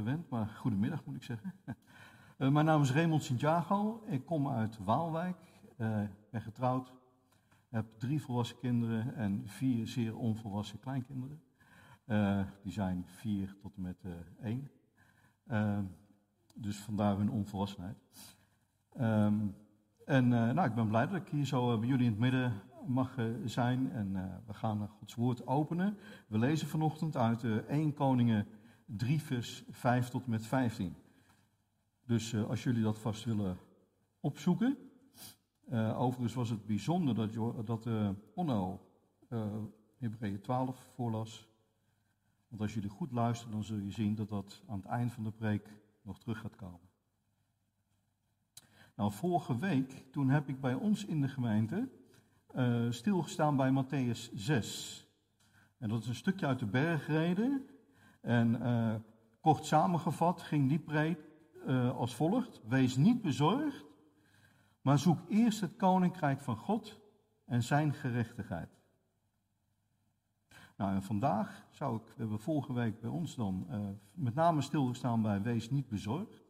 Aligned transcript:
gewend, 0.00 0.28
maar 0.28 0.46
goedemiddag 0.46 1.04
moet 1.04 1.16
ik 1.16 1.22
zeggen. 1.22 1.54
Uh, 2.38 2.48
mijn 2.56 2.64
naam 2.64 2.82
is 2.82 2.92
Raymond 2.92 3.22
Santiago. 3.22 4.02
Ik 4.06 4.24
kom 4.24 4.48
uit 4.48 4.78
Waalwijk. 4.84 5.36
Uh, 5.78 6.00
ben 6.30 6.40
getrouwd. 6.40 6.92
Heb 7.68 7.86
drie 7.98 8.22
volwassen 8.22 8.58
kinderen 8.58 9.14
en 9.14 9.42
vier 9.44 9.86
zeer 9.86 10.16
onvolwassen 10.16 10.78
kleinkinderen. 10.78 11.42
Uh, 12.06 12.42
die 12.62 12.72
zijn 12.72 13.04
vier 13.06 13.56
tot 13.62 13.76
en 13.76 13.82
met 13.82 14.04
één. 14.42 14.70
dus 16.54 16.78
vandaar 16.78 17.16
hun 17.16 17.30
onvolwassenheid. 17.30 17.96
Um, 19.00 19.54
en 20.04 20.28
nou, 20.28 20.62
ik 20.62 20.74
ben 20.74 20.88
blij 20.88 21.06
dat 21.06 21.20
ik 21.20 21.28
hier 21.28 21.46
zo 21.46 21.78
bij 21.78 21.88
jullie 21.88 22.04
in 22.04 22.10
het 22.10 22.20
midden 22.20 22.52
mag 22.86 23.14
zijn. 23.44 23.92
En 23.92 24.12
we 24.46 24.54
gaan 24.54 24.88
Gods 24.88 25.14
woord 25.14 25.46
openen. 25.46 25.98
We 26.26 26.38
lezen 26.38 26.68
vanochtend 26.68 27.16
uit 27.16 27.66
1 27.66 27.94
Koningen 27.94 28.46
3 28.96 29.22
vers 29.22 29.64
5 29.70 30.08
tot 30.08 30.26
met 30.26 30.46
15. 30.46 30.94
Dus 32.04 32.32
uh, 32.32 32.48
als 32.48 32.62
jullie 32.62 32.82
dat 32.82 32.98
vast 32.98 33.24
willen 33.24 33.58
opzoeken. 34.20 34.78
Uh, 35.68 36.00
overigens 36.00 36.34
was 36.34 36.50
het 36.50 36.66
bijzonder 36.66 37.14
dat, 37.14 37.66
dat 37.66 37.86
uh, 37.86 38.10
Onno 38.34 38.80
Hebreeën 39.98 40.40
12 40.40 40.90
voorlas. 40.94 41.48
Want 42.48 42.62
als 42.62 42.74
jullie 42.74 42.88
goed 42.88 43.12
luisteren, 43.12 43.52
dan 43.52 43.64
zul 43.64 43.78
je 43.78 43.90
zien 43.90 44.14
dat 44.14 44.28
dat 44.28 44.62
aan 44.66 44.78
het 44.78 44.86
eind 44.86 45.12
van 45.12 45.24
de 45.24 45.30
preek 45.30 45.68
nog 46.02 46.18
terug 46.18 46.38
gaat 46.38 46.56
komen. 46.56 46.88
Nou, 48.96 49.12
vorige 49.12 49.58
week, 49.58 50.04
toen 50.10 50.28
heb 50.28 50.48
ik 50.48 50.60
bij 50.60 50.74
ons 50.74 51.04
in 51.04 51.20
de 51.20 51.28
gemeente 51.28 51.88
stilgestaan 52.90 53.56
bij 53.56 53.84
Matthäus 53.84 54.34
6. 54.34 55.06
En 55.78 55.88
dat 55.88 56.02
is 56.02 56.08
een 56.08 56.14
stukje 56.14 56.46
uit 56.46 56.58
de 56.58 56.66
bergreden. 56.66 57.68
En 58.20 58.62
uh, 58.62 58.94
kort 59.40 59.64
samengevat 59.64 60.42
ging 60.42 60.68
die 60.68 60.78
preek 60.78 61.18
uh, 61.66 61.96
als 61.96 62.14
volgt: 62.14 62.60
Wees 62.68 62.96
niet 62.96 63.22
bezorgd, 63.22 63.84
maar 64.80 64.98
zoek 64.98 65.18
eerst 65.28 65.60
het 65.60 65.76
koninkrijk 65.76 66.40
van 66.40 66.56
God 66.56 67.00
en 67.44 67.62
zijn 67.62 67.92
gerechtigheid. 67.92 68.78
Nou, 70.76 70.94
en 70.94 71.02
vandaag 71.02 71.66
zou 71.70 71.96
ik, 71.96 72.02
we 72.06 72.14
hebben 72.16 72.40
vorige 72.40 72.72
week 72.72 73.00
bij 73.00 73.10
ons 73.10 73.36
dan 73.36 73.66
uh, 73.70 73.88
met 74.12 74.34
name 74.34 74.60
stilgestaan 74.60 75.22
bij 75.22 75.42
Wees 75.42 75.70
niet 75.70 75.88
bezorgd. 75.88 76.42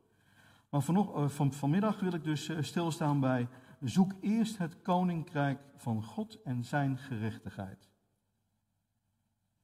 Maar 0.68 0.82
van, 1.28 1.52
vanmiddag 1.52 2.00
wil 2.00 2.12
ik 2.12 2.24
dus 2.24 2.50
stilstaan 2.60 3.20
bij 3.20 3.48
Zoek 3.80 4.12
eerst 4.20 4.58
het 4.58 4.82
koninkrijk 4.82 5.60
van 5.76 6.02
God 6.02 6.42
en 6.42 6.64
zijn 6.64 6.98
gerechtigheid. 6.98 7.89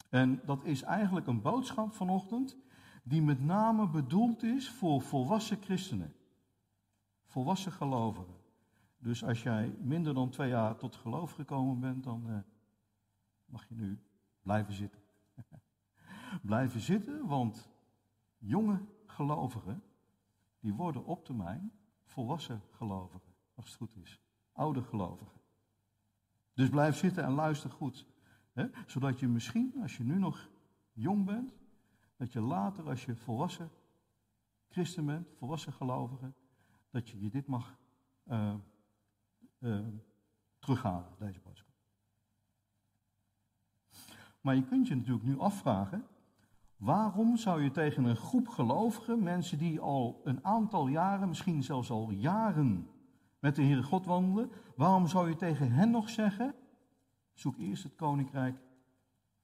En 0.09 0.41
dat 0.45 0.65
is 0.65 0.83
eigenlijk 0.83 1.27
een 1.27 1.43
boodschap 1.43 1.95
vanochtend 1.95 2.57
die 3.03 3.23
met 3.23 3.41
name 3.41 3.89
bedoeld 3.89 4.43
is 4.43 4.71
voor 4.71 5.03
volwassen 5.03 5.62
christenen. 5.62 6.15
Volwassen 7.25 7.73
gelovigen. 7.73 8.34
Dus 8.99 9.25
als 9.25 9.43
jij 9.43 9.77
minder 9.81 10.15
dan 10.15 10.31
twee 10.31 10.49
jaar 10.49 10.77
tot 10.77 10.97
geloof 10.97 11.33
gekomen 11.33 11.81
bent, 11.81 12.05
dan 12.05 12.31
uh, 12.31 12.39
mag 13.45 13.69
je 13.69 13.75
nu 13.75 13.99
blijven 14.43 14.75
zitten. 14.75 15.01
blijven 16.43 16.81
zitten, 16.81 17.27
want 17.27 17.71
jonge 18.39 18.81
gelovigen, 19.07 19.83
die 20.61 20.75
worden 20.75 21.05
op 21.05 21.25
termijn 21.25 21.73
volwassen 22.05 22.62
gelovigen, 22.71 23.34
als 23.55 23.67
het 23.67 23.77
goed 23.77 23.97
is. 23.97 24.21
Oude 24.53 24.83
gelovigen. 24.83 25.41
Dus 26.55 26.69
blijf 26.69 26.97
zitten 26.97 27.25
en 27.25 27.33
luister 27.33 27.71
goed. 27.71 28.07
Zodat 28.87 29.21
je 29.21 29.29
misschien, 29.29 29.75
als 29.83 29.97
je 29.97 30.05
nu 30.05 30.19
nog 30.19 30.49
jong 30.93 31.25
bent, 31.25 31.55
dat 32.17 32.33
je 32.33 32.41
later, 32.41 32.89
als 32.89 33.05
je 33.05 33.17
volwassen 33.17 33.71
christen 34.69 35.06
bent, 35.06 35.28
volwassen 35.39 35.72
gelovige, 35.72 36.33
dat 36.91 37.09
je 37.09 37.21
je 37.21 37.31
dit 37.31 37.47
mag 37.47 37.77
uh, 38.27 38.55
terughalen, 40.59 41.12
deze 41.19 41.41
boodschap. 41.41 41.75
Maar 44.41 44.55
je 44.55 44.65
kunt 44.65 44.88
je 44.88 44.94
natuurlijk 44.94 45.25
nu 45.25 45.38
afvragen, 45.38 46.06
waarom 46.77 47.37
zou 47.37 47.62
je 47.62 47.71
tegen 47.71 48.05
een 48.05 48.17
groep 48.17 48.49
gelovigen, 48.49 49.23
mensen 49.23 49.59
die 49.59 49.81
al 49.81 50.21
een 50.25 50.44
aantal 50.44 50.87
jaren, 50.87 51.28
misschien 51.28 51.62
zelfs 51.62 51.91
al 51.91 52.11
jaren 52.11 52.88
met 53.38 53.55
de 53.55 53.62
Heere 53.62 53.83
God 53.83 54.06
wandelen, 54.06 54.50
waarom 54.77 55.06
zou 55.06 55.28
je 55.28 55.37
tegen 55.37 55.73
hen 55.73 55.91
nog 55.91 56.09
zeggen, 56.09 56.55
Zoek 57.37 57.57
eerst 57.57 57.83
het 57.83 57.95
koninkrijk 57.95 58.59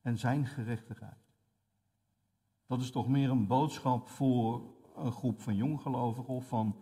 en 0.00 0.18
zijn 0.18 0.46
gerechtigheid. 0.46 1.32
Dat 2.66 2.80
is 2.80 2.90
toch 2.90 3.08
meer 3.08 3.30
een 3.30 3.46
boodschap 3.46 4.08
voor 4.08 4.74
een 4.96 5.12
groep 5.12 5.40
van 5.40 5.56
jonggelovigen 5.56 6.34
of 6.34 6.48
van 6.48 6.76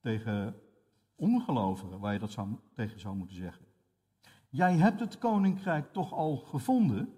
tegen 0.00 0.60
ongelovigen, 1.14 2.00
waar 2.00 2.12
je 2.12 2.18
dat 2.18 2.38
tegen 2.74 3.00
zou 3.00 3.16
moeten 3.16 3.36
zeggen. 3.36 3.64
Jij 4.48 4.76
hebt 4.76 5.00
het 5.00 5.18
koninkrijk 5.18 5.92
toch 5.92 6.12
al 6.12 6.36
gevonden. 6.36 7.14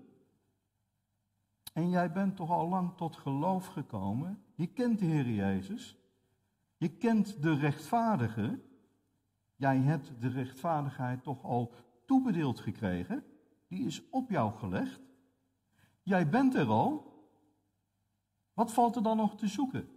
En 1.73 1.91
jij 1.91 2.13
bent 2.13 2.37
toch 2.37 2.51
al 2.51 2.69
lang 2.69 2.97
tot 2.97 3.17
geloof 3.17 3.67
gekomen. 3.67 4.43
Je 4.55 4.67
kent 4.67 4.99
de 4.99 5.07
Heer 5.07 5.31
Jezus. 5.31 5.97
Je 6.77 6.89
kent 6.89 7.43
de 7.43 7.55
rechtvaardige. 7.55 8.61
Jij 9.57 9.79
hebt 9.79 10.21
de 10.21 10.29
rechtvaardigheid 10.29 11.23
toch 11.23 11.45
al 11.45 11.73
toebedeeld 12.09 12.61
gekregen, 12.61 13.25
die 13.67 13.87
is 13.87 14.09
op 14.11 14.31
jou 14.31 14.53
gelegd. 14.53 15.01
Jij 16.03 16.29
bent 16.29 16.55
er 16.55 16.67
al. 16.67 17.07
Wat 18.53 18.73
valt 18.73 18.97
er 18.97 19.03
dan 19.03 19.17
nog 19.17 19.37
te 19.37 19.47
zoeken? 19.47 19.89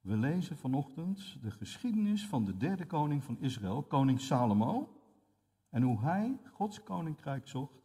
We 0.00 0.16
lezen 0.16 0.56
vanochtend 0.56 1.42
de 1.42 1.50
geschiedenis 1.50 2.26
van 2.26 2.44
de 2.44 2.56
derde 2.56 2.86
koning 2.86 3.24
van 3.24 3.38
Israël, 3.38 3.82
koning 3.82 4.20
Salomo, 4.20 5.00
en 5.70 5.82
hoe 5.82 6.00
hij 6.00 6.40
Gods 6.52 6.82
koninkrijk 6.82 7.48
zocht 7.48 7.82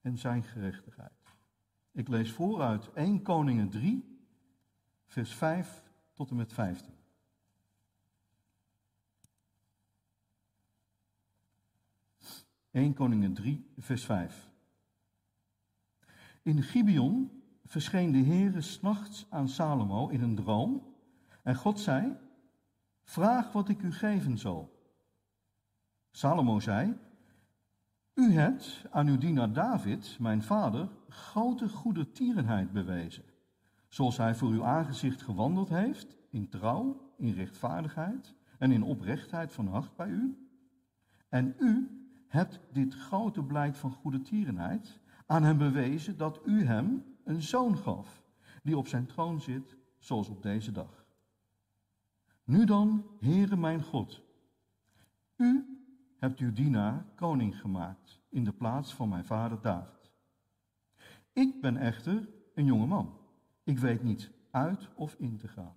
en 0.00 0.18
zijn 0.18 0.42
gerechtigheid. 0.42 1.12
Ik 1.92 2.08
lees 2.08 2.32
vooruit 2.32 2.92
1 2.92 3.22
Koningen 3.22 3.68
3, 3.68 4.20
vers 5.06 5.34
5 5.34 5.82
tot 6.12 6.30
en 6.30 6.36
met 6.36 6.52
15. 6.52 6.95
1 12.76 12.94
Koningen 12.94 13.32
3, 13.32 13.66
vers 13.78 14.04
5. 14.04 14.50
In 16.42 16.62
Gibeon 16.62 17.30
verscheen 17.64 18.12
de 18.12 18.18
Heere 18.18 18.60
s'nachts 18.60 19.26
aan 19.30 19.48
Salomo 19.48 20.08
in 20.08 20.22
een 20.22 20.34
droom. 20.34 20.94
En 21.42 21.54
God 21.54 21.80
zei, 21.80 22.16
vraag 23.04 23.52
wat 23.52 23.68
ik 23.68 23.82
u 23.82 23.92
geven 23.92 24.38
zal. 24.38 24.90
Salomo 26.10 26.60
zei, 26.60 26.94
u 28.14 28.32
hebt 28.32 28.84
aan 28.90 29.06
uw 29.06 29.18
dienaar 29.18 29.52
David, 29.52 30.16
mijn 30.20 30.42
vader, 30.42 30.88
grote 31.08 31.68
goede 31.68 32.12
tierenheid 32.12 32.72
bewezen. 32.72 33.24
Zoals 33.88 34.16
hij 34.16 34.34
voor 34.34 34.50
uw 34.50 34.64
aangezicht 34.64 35.22
gewandeld 35.22 35.68
heeft, 35.68 36.16
in 36.30 36.48
trouw, 36.48 37.12
in 37.16 37.32
rechtvaardigheid 37.32 38.34
en 38.58 38.72
in 38.72 38.82
oprechtheid 38.82 39.52
van 39.52 39.66
hart 39.66 39.96
bij 39.96 40.08
u. 40.08 40.48
En 41.28 41.54
u 41.58 41.95
hebt 42.28 42.60
dit 42.72 42.94
grote 42.94 43.42
blijk 43.42 43.74
van 43.74 43.92
goede 43.92 44.20
tierenheid 44.20 44.98
aan 45.26 45.42
hem 45.42 45.58
bewezen 45.58 46.16
dat 46.16 46.40
u 46.44 46.64
hem 46.64 47.04
een 47.24 47.42
zoon 47.42 47.76
gaf, 47.76 48.22
die 48.62 48.76
op 48.76 48.88
zijn 48.88 49.06
troon 49.06 49.40
zit, 49.40 49.76
zoals 49.98 50.28
op 50.28 50.42
deze 50.42 50.72
dag. 50.72 51.04
Nu 52.44 52.64
dan, 52.64 53.06
Heere 53.20 53.56
mijn 53.56 53.82
God, 53.82 54.22
u 55.36 55.80
hebt 56.18 56.40
uw 56.40 56.52
dienaar 56.52 57.06
koning 57.14 57.60
gemaakt 57.60 58.20
in 58.28 58.44
de 58.44 58.52
plaats 58.52 58.94
van 58.94 59.08
mijn 59.08 59.24
vader 59.24 59.60
David. 59.60 60.10
Ik 61.32 61.60
ben 61.60 61.76
echter 61.76 62.28
een 62.54 62.64
jonge 62.64 62.86
man. 62.86 63.18
Ik 63.64 63.78
weet 63.78 64.02
niet 64.02 64.30
uit 64.50 64.88
of 64.94 65.14
in 65.18 65.36
te 65.36 65.48
gaan. 65.48 65.76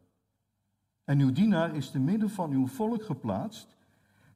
En 1.04 1.19
uw 1.19 1.31
dienaar 1.31 1.75
is 1.75 1.92
te 1.92 2.00
midden 2.00 2.30
van 2.30 2.52
uw 2.52 2.68
volk 2.68 3.04
geplaatst 3.04 3.78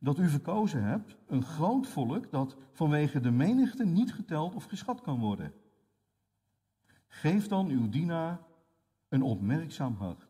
dat 0.04 0.20
u 0.20 0.30
verkozen 0.30 0.84
hebt, 0.84 1.16
een 1.28 1.44
groot 1.44 1.88
volk 1.88 2.32
dat 2.32 2.58
vanwege 2.72 3.20
de 3.20 3.32
menigte 3.32 3.86
niet 3.86 4.14
geteld 4.14 4.56
of 4.56 4.64
geschat 4.64 5.02
kan 5.02 5.20
worden. 5.20 5.54
Geef 7.08 7.48
dan 7.48 7.70
uw 7.70 7.90
dienaar 7.90 8.40
een 9.10 9.22
opmerkzaam 9.22 9.96
hart, 9.96 10.28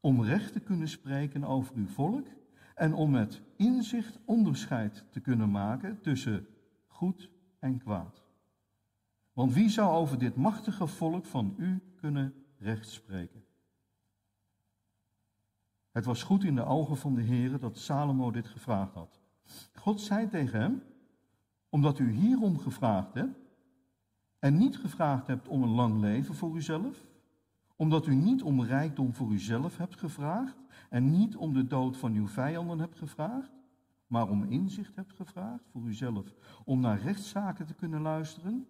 om 0.00 0.22
recht 0.22 0.52
te 0.52 0.60
kunnen 0.60 0.88
spreken 0.88 1.44
over 1.44 1.76
uw 1.76 1.86
volk 1.86 2.26
en 2.74 2.94
om 2.94 3.10
met 3.10 3.42
inzicht 3.56 4.18
onderscheid 4.24 5.04
te 5.10 5.20
kunnen 5.20 5.50
maken 5.50 6.00
tussen 6.00 6.46
goed 6.86 7.30
en 7.58 7.78
kwaad. 7.78 8.22
Want 9.32 9.52
wie 9.52 9.68
zou 9.68 9.96
over 9.96 10.18
dit 10.18 10.36
machtige 10.36 10.86
volk 10.86 11.24
van 11.24 11.54
u 11.56 11.82
kunnen 11.96 12.34
recht 12.58 12.88
spreken? 12.88 13.44
Het 15.92 16.04
was 16.04 16.22
goed 16.22 16.44
in 16.44 16.54
de 16.54 16.64
ogen 16.64 16.96
van 16.96 17.14
de 17.14 17.22
Heer 17.22 17.58
dat 17.58 17.78
Salomo 17.78 18.30
dit 18.30 18.48
gevraagd 18.48 18.94
had. 18.94 19.20
God 19.74 20.00
zei 20.00 20.28
tegen 20.28 20.60
hem, 20.60 20.82
omdat 21.68 21.98
u 21.98 22.12
hierom 22.12 22.58
gevraagd 22.58 23.14
hebt, 23.14 23.46
en 24.38 24.56
niet 24.56 24.76
gevraagd 24.76 25.26
hebt 25.26 25.48
om 25.48 25.62
een 25.62 25.68
lang 25.68 26.00
leven 26.00 26.34
voor 26.34 26.56
uzelf, 26.56 27.06
omdat 27.76 28.06
u 28.06 28.14
niet 28.14 28.42
om 28.42 28.62
rijkdom 28.62 29.14
voor 29.14 29.30
uzelf 29.30 29.76
hebt 29.76 29.96
gevraagd 29.96 30.56
en 30.90 31.10
niet 31.10 31.36
om 31.36 31.52
de 31.52 31.66
dood 31.66 31.96
van 31.96 32.14
uw 32.14 32.26
vijanden 32.26 32.78
hebt 32.78 32.98
gevraagd, 32.98 33.52
maar 34.06 34.28
om 34.28 34.44
inzicht 34.44 34.96
hebt 34.96 35.12
gevraagd 35.12 35.64
voor 35.70 35.82
uzelf, 35.82 36.34
om 36.64 36.80
naar 36.80 37.00
rechtszaken 37.00 37.66
te 37.66 37.74
kunnen 37.74 38.00
luisteren? 38.00 38.66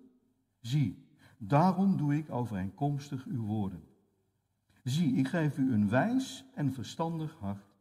Zie, 0.61 1.07
daarom 1.39 1.97
doe 1.97 2.17
ik 2.17 2.31
overeenkomstig 2.31 3.25
uw 3.25 3.43
woorden. 3.43 3.83
Zie, 4.89 5.15
ik 5.15 5.29
geef 5.29 5.59
u 5.59 5.73
een 5.73 5.89
wijs 5.89 6.45
en 6.55 6.73
verstandig 6.73 7.37
hart, 7.41 7.75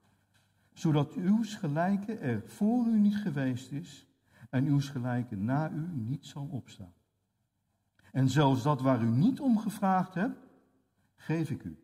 zodat 0.74 1.14
uw 1.14 1.44
gelijke 1.44 2.14
er 2.14 2.44
voor 2.46 2.86
u 2.86 3.00
niet 3.00 3.16
geweest 3.16 3.72
is 3.72 4.08
en 4.50 4.66
uw 4.66 4.80
gelijke 4.80 5.36
na 5.36 5.72
u 5.72 5.88
niet 5.94 6.26
zal 6.26 6.48
opstaan. 6.52 6.94
En 8.12 8.30
zelfs 8.30 8.64
dat 8.64 8.82
waar 8.82 9.02
u 9.02 9.10
niet 9.10 9.40
om 9.40 9.58
gevraagd 9.58 10.14
hebt, 10.14 10.48
geef 11.16 11.50
ik 11.50 11.64
u. 11.64 11.80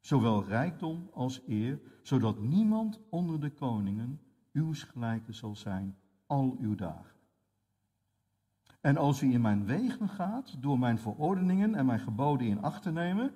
Zowel 0.00 0.44
rijkdom 0.44 1.10
als 1.12 1.42
eer, 1.46 1.80
zodat 2.02 2.40
niemand 2.40 3.00
onder 3.10 3.40
de 3.40 3.50
koningen 3.50 4.20
uw 4.52 4.74
gelijke 4.74 5.32
zal 5.32 5.56
zijn 5.56 5.96
al 6.26 6.56
uw 6.60 6.74
dagen. 6.74 7.16
En 8.80 8.96
als 8.96 9.22
u 9.22 9.32
in 9.32 9.40
mijn 9.40 9.64
wegen 9.64 10.08
gaat, 10.08 10.62
door 10.62 10.78
mijn 10.78 10.98
verordeningen 10.98 11.74
en 11.74 11.86
mijn 11.86 12.00
geboden 12.00 12.46
in 12.46 12.62
acht 12.62 12.82
te 12.82 12.92
nemen, 12.92 13.32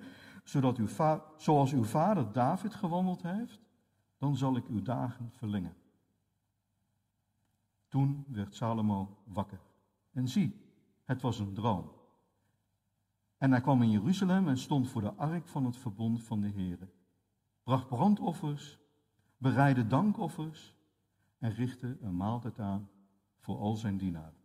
zodat 0.52 0.76
uw 0.76 0.88
zoals 1.36 1.72
uw 1.72 1.84
vader 1.84 2.32
David 2.32 2.74
gewandeld 2.74 3.22
heeft, 3.22 3.60
dan 4.18 4.36
zal 4.36 4.56
ik 4.56 4.66
uw 4.66 4.82
dagen 4.82 5.30
verlengen. 5.32 5.74
Toen 7.88 8.24
werd 8.28 8.54
Salomo 8.54 9.22
wakker. 9.24 9.60
En 10.10 10.28
zie, 10.28 10.60
het 11.04 11.22
was 11.22 11.38
een 11.38 11.54
droom. 11.54 11.92
En 13.38 13.50
hij 13.50 13.60
kwam 13.60 13.82
in 13.82 13.90
Jeruzalem 13.90 14.48
en 14.48 14.58
stond 14.58 14.88
voor 14.88 15.00
de 15.00 15.14
ark 15.14 15.48
van 15.48 15.64
het 15.64 15.76
verbond 15.76 16.22
van 16.22 16.40
de 16.40 16.48
Heer. 16.48 16.88
Bracht 17.62 17.88
brandoffers, 17.88 18.78
bereidde 19.36 19.86
dankoffers 19.86 20.74
en 21.38 21.52
richtte 21.54 21.98
een 22.00 22.16
maaltijd 22.16 22.58
aan 22.58 22.90
voor 23.38 23.58
al 23.58 23.76
zijn 23.76 23.96
dienaren. 23.96 24.40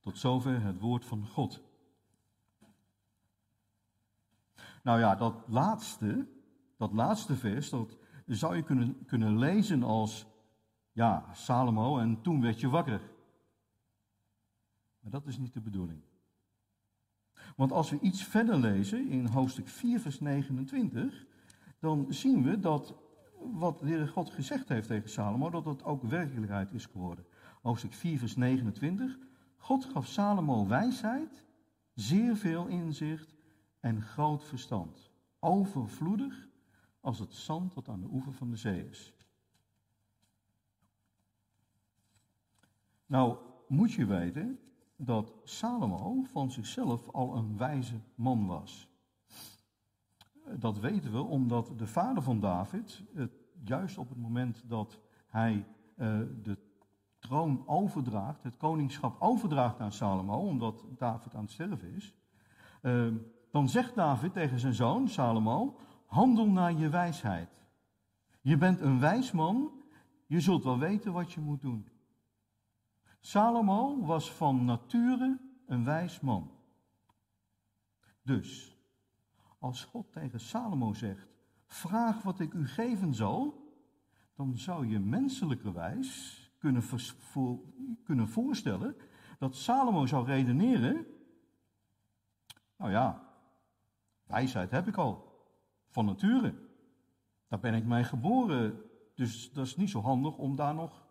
Tot 0.00 0.18
zover 0.18 0.62
het 0.62 0.78
woord 0.78 1.04
van 1.04 1.26
God. 1.26 1.62
Nou 4.84 4.98
ja, 4.98 5.14
dat 5.14 5.34
laatste, 5.46 6.26
dat 6.76 6.92
laatste 6.92 7.36
vers, 7.36 7.70
dat 7.70 7.96
zou 8.26 8.56
je 8.56 8.62
kunnen, 8.62 9.04
kunnen 9.06 9.38
lezen 9.38 9.82
als, 9.82 10.26
ja, 10.92 11.28
Salomo 11.32 11.98
en 11.98 12.20
toen 12.22 12.40
werd 12.40 12.60
je 12.60 12.68
wakker. 12.68 13.00
Maar 15.00 15.10
dat 15.10 15.26
is 15.26 15.38
niet 15.38 15.52
de 15.52 15.60
bedoeling. 15.60 16.02
Want 17.56 17.72
als 17.72 17.90
we 17.90 17.98
iets 18.00 18.24
verder 18.24 18.58
lezen 18.58 19.08
in 19.08 19.26
hoofdstuk 19.26 19.68
4, 19.68 20.00
vers 20.00 20.20
29, 20.20 21.26
dan 21.78 22.06
zien 22.08 22.42
we 22.42 22.58
dat 22.58 22.94
wat 23.38 23.78
de 23.80 24.08
God 24.08 24.30
gezegd 24.30 24.68
heeft 24.68 24.88
tegen 24.88 25.10
Salomo, 25.10 25.50
dat 25.50 25.64
dat 25.64 25.84
ook 25.84 26.02
werkelijkheid 26.02 26.72
is 26.72 26.86
geworden. 26.86 27.26
Hoofdstuk 27.62 27.92
4, 27.92 28.18
vers 28.18 28.36
29. 28.36 29.18
God 29.56 29.84
gaf 29.84 30.06
Salomo 30.06 30.66
wijsheid, 30.66 31.44
zeer 31.94 32.36
veel 32.36 32.66
inzicht 32.66 33.33
en 33.84 34.02
groot 34.02 34.44
verstand. 34.44 35.10
Overvloedig 35.38 36.48
als 37.00 37.18
het 37.18 37.34
zand 37.34 37.74
dat 37.74 37.88
aan 37.88 38.00
de 38.00 38.08
oever 38.12 38.32
van 38.32 38.50
de 38.50 38.56
zee 38.56 38.88
is. 38.88 39.14
Nou, 43.06 43.36
moet 43.68 43.92
je 43.92 44.06
weten 44.06 44.58
dat 44.96 45.32
Salomo 45.42 46.22
van 46.22 46.50
zichzelf 46.50 47.08
al 47.08 47.36
een 47.36 47.56
wijze 47.56 48.00
man 48.14 48.46
was. 48.46 48.88
Dat 50.58 50.78
weten 50.78 51.12
we 51.12 51.22
omdat 51.22 51.78
de 51.78 51.86
vader 51.86 52.22
van 52.22 52.40
David, 52.40 53.02
juist 53.64 53.98
op 53.98 54.08
het 54.08 54.18
moment 54.18 54.68
dat 54.68 54.98
hij 55.26 55.66
uh, 55.96 56.20
de 56.42 56.58
troon 57.18 57.68
overdraagt, 57.68 58.42
het 58.42 58.56
koningschap 58.56 59.20
overdraagt 59.20 59.80
aan 59.80 59.92
Salomo, 59.92 60.36
omdat 60.36 60.84
David 60.96 61.34
aan 61.34 61.42
het 61.42 61.52
sterven 61.52 61.94
is, 61.94 62.14
uh, 62.82 63.12
dan 63.54 63.68
zegt 63.68 63.94
David 63.94 64.32
tegen 64.32 64.58
zijn 64.58 64.74
zoon 64.74 65.08
Salomo: 65.08 65.76
handel 66.06 66.46
naar 66.46 66.72
je 66.72 66.88
wijsheid. 66.88 67.62
Je 68.40 68.56
bent 68.56 68.80
een 68.80 69.00
wijs 69.00 69.32
man, 69.32 69.70
je 70.26 70.40
zult 70.40 70.64
wel 70.64 70.78
weten 70.78 71.12
wat 71.12 71.32
je 71.32 71.40
moet 71.40 71.60
doen. 71.60 71.88
Salomo 73.20 74.04
was 74.04 74.32
van 74.32 74.64
nature 74.64 75.40
een 75.66 75.84
wijs 75.84 76.20
man. 76.20 76.50
Dus, 78.22 78.76
als 79.58 79.84
God 79.84 80.12
tegen 80.12 80.40
Salomo 80.40 80.92
zegt: 80.92 81.28
Vraag 81.66 82.22
wat 82.22 82.40
ik 82.40 82.52
u 82.52 82.66
geven 82.68 83.14
zal, 83.14 83.72
dan 84.34 84.58
zou 84.58 84.86
je 84.86 84.98
menselijkerwijs 84.98 86.40
kunnen, 86.58 86.82
voor, 86.82 87.60
kunnen 88.04 88.28
voorstellen 88.28 88.96
dat 89.38 89.56
Salomo 89.56 90.06
zou 90.06 90.26
redeneren: 90.26 91.06
Nou 92.76 92.90
ja, 92.90 93.23
wijsheid 94.26 94.70
heb 94.70 94.88
ik 94.88 94.96
al, 94.96 95.42
van 95.88 96.04
nature. 96.04 96.54
Daar 97.48 97.60
ben 97.60 97.74
ik 97.74 97.84
mee 97.84 98.04
geboren, 98.04 98.80
dus 99.14 99.52
dat 99.52 99.66
is 99.66 99.76
niet 99.76 99.90
zo 99.90 100.00
handig 100.00 100.36
om 100.36 100.56
daar 100.56 100.74
nog 100.74 101.06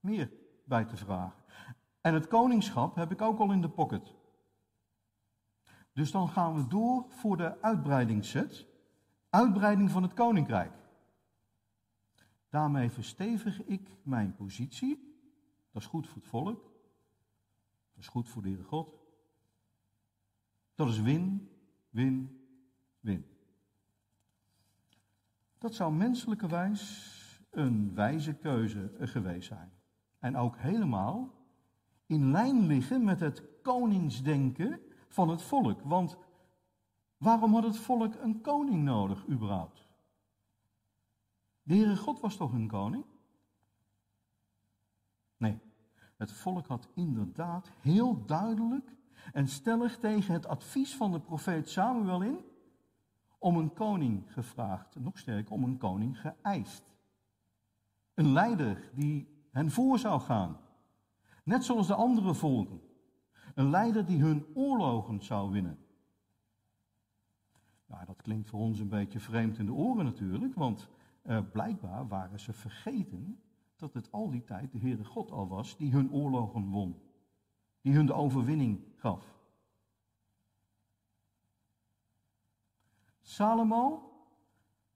meer 0.00 0.30
bij 0.64 0.84
te 0.84 0.96
vragen. 0.96 1.42
En 2.00 2.14
het 2.14 2.26
koningschap 2.26 2.94
heb 2.94 3.10
ik 3.10 3.22
ook 3.22 3.38
al 3.38 3.52
in 3.52 3.60
de 3.60 3.68
pocket. 3.68 4.14
Dus 5.92 6.10
dan 6.10 6.28
gaan 6.28 6.54
we 6.54 6.66
door 6.66 7.04
voor 7.08 7.36
de 7.36 7.62
uitbreidingszet. 7.62 8.66
Uitbreiding 9.30 9.90
van 9.90 10.02
het 10.02 10.14
koninkrijk. 10.14 10.72
Daarmee 12.48 12.90
verstevig 12.90 13.64
ik 13.64 13.88
mijn 14.02 14.34
positie. 14.34 15.16
Dat 15.70 15.82
is 15.82 15.88
goed 15.88 16.06
voor 16.06 16.16
het 16.16 16.26
volk. 16.26 16.62
Dat 17.94 18.02
is 18.02 18.08
goed 18.08 18.28
voor 18.28 18.42
de 18.42 18.48
Heere 18.48 18.64
God. 18.64 18.94
Dat 20.74 20.88
is 20.88 21.00
win, 21.00 21.50
win, 21.90 22.41
win. 23.02 23.26
Dat 25.58 25.74
zou 25.74 25.92
menselijkerwijs 25.92 27.10
een 27.50 27.94
wijze 27.94 28.34
keuze 28.34 28.94
geweest 28.98 29.48
zijn. 29.48 29.72
En 30.18 30.36
ook 30.36 30.56
helemaal 30.56 31.34
in 32.06 32.30
lijn 32.30 32.66
liggen 32.66 33.04
met 33.04 33.20
het 33.20 33.42
koningsdenken 33.62 34.80
van 35.08 35.28
het 35.28 35.42
volk. 35.42 35.80
Want 35.82 36.16
waarom 37.16 37.54
had 37.54 37.64
het 37.64 37.76
volk 37.76 38.14
een 38.14 38.40
koning 38.40 38.82
nodig 38.82 39.28
überhaupt? 39.28 39.86
De 41.62 41.74
Heere 41.74 41.96
God 41.96 42.20
was 42.20 42.36
toch 42.36 42.50
hun 42.50 42.68
koning? 42.68 43.04
Nee, 45.36 45.58
het 46.16 46.32
volk 46.32 46.66
had 46.66 46.88
inderdaad 46.94 47.70
heel 47.80 48.24
duidelijk 48.24 48.96
en 49.32 49.48
stellig 49.48 49.98
tegen 49.98 50.34
het 50.34 50.46
advies 50.46 50.96
van 50.96 51.12
de 51.12 51.20
profeet 51.20 51.68
Samuel 51.68 52.22
in 52.22 52.51
om 53.42 53.56
een 53.56 53.72
koning 53.72 54.32
gevraagd, 54.32 54.94
nog 55.00 55.18
sterker, 55.18 55.52
om 55.52 55.64
een 55.64 55.78
koning 55.78 56.20
geëist. 56.20 56.84
Een 58.14 58.32
leider 58.32 58.90
die 58.94 59.46
hen 59.50 59.70
voor 59.70 59.98
zou 59.98 60.20
gaan, 60.20 60.60
net 61.44 61.64
zoals 61.64 61.86
de 61.86 61.94
andere 61.94 62.34
volken. 62.34 62.80
Een 63.54 63.70
leider 63.70 64.06
die 64.06 64.20
hun 64.20 64.46
oorlogen 64.54 65.22
zou 65.22 65.50
winnen. 65.50 65.78
Nou, 67.86 68.04
dat 68.04 68.22
klinkt 68.22 68.48
voor 68.48 68.60
ons 68.60 68.78
een 68.78 68.88
beetje 68.88 69.20
vreemd 69.20 69.58
in 69.58 69.66
de 69.66 69.72
oren 69.72 70.04
natuurlijk, 70.04 70.54
want 70.54 70.88
uh, 71.24 71.38
blijkbaar 71.52 72.08
waren 72.08 72.40
ze 72.40 72.52
vergeten 72.52 73.40
dat 73.76 73.94
het 73.94 74.12
al 74.12 74.30
die 74.30 74.44
tijd 74.44 74.72
de 74.72 74.78
Heere 74.78 75.04
God 75.04 75.30
al 75.30 75.48
was 75.48 75.76
die 75.76 75.92
hun 75.92 76.12
oorlogen 76.12 76.68
won. 76.68 76.96
Die 77.80 77.94
hun 77.94 78.06
de 78.06 78.14
overwinning 78.14 78.80
gaf. 78.96 79.41
Salomo, 83.32 84.12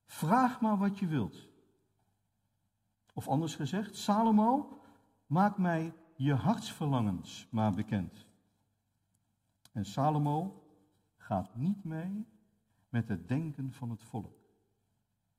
vraag 0.07 0.61
maar 0.61 0.79
wat 0.79 0.99
je 0.99 1.07
wilt. 1.07 1.49
Of 3.15 3.29
anders 3.29 3.55
gezegd, 3.55 3.97
Salomo, 3.97 4.81
maak 5.27 5.59
mij 5.59 5.95
je 6.17 6.35
hartsverlangens 6.35 7.49
maar 7.51 7.75
bekend. 7.75 8.27
En 9.73 9.85
Salomo 9.85 10.65
gaat 11.17 11.57
niet 11.57 11.85
mee 11.85 12.27
met 12.89 13.09
het 13.09 13.29
denken 13.29 13.73
van 13.73 13.91
het 13.91 14.03
volk. 14.03 14.39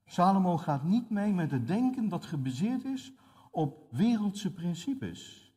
Salomo 0.05 0.57
gaat 0.57 0.83
niet 0.83 1.09
mee 1.09 1.33
met 1.33 1.51
het 1.51 1.67
denken 1.67 2.09
dat 2.09 2.25
gebaseerd 2.25 2.83
is 2.83 3.13
op 3.51 3.87
wereldse 3.91 4.53
principes. 4.53 5.51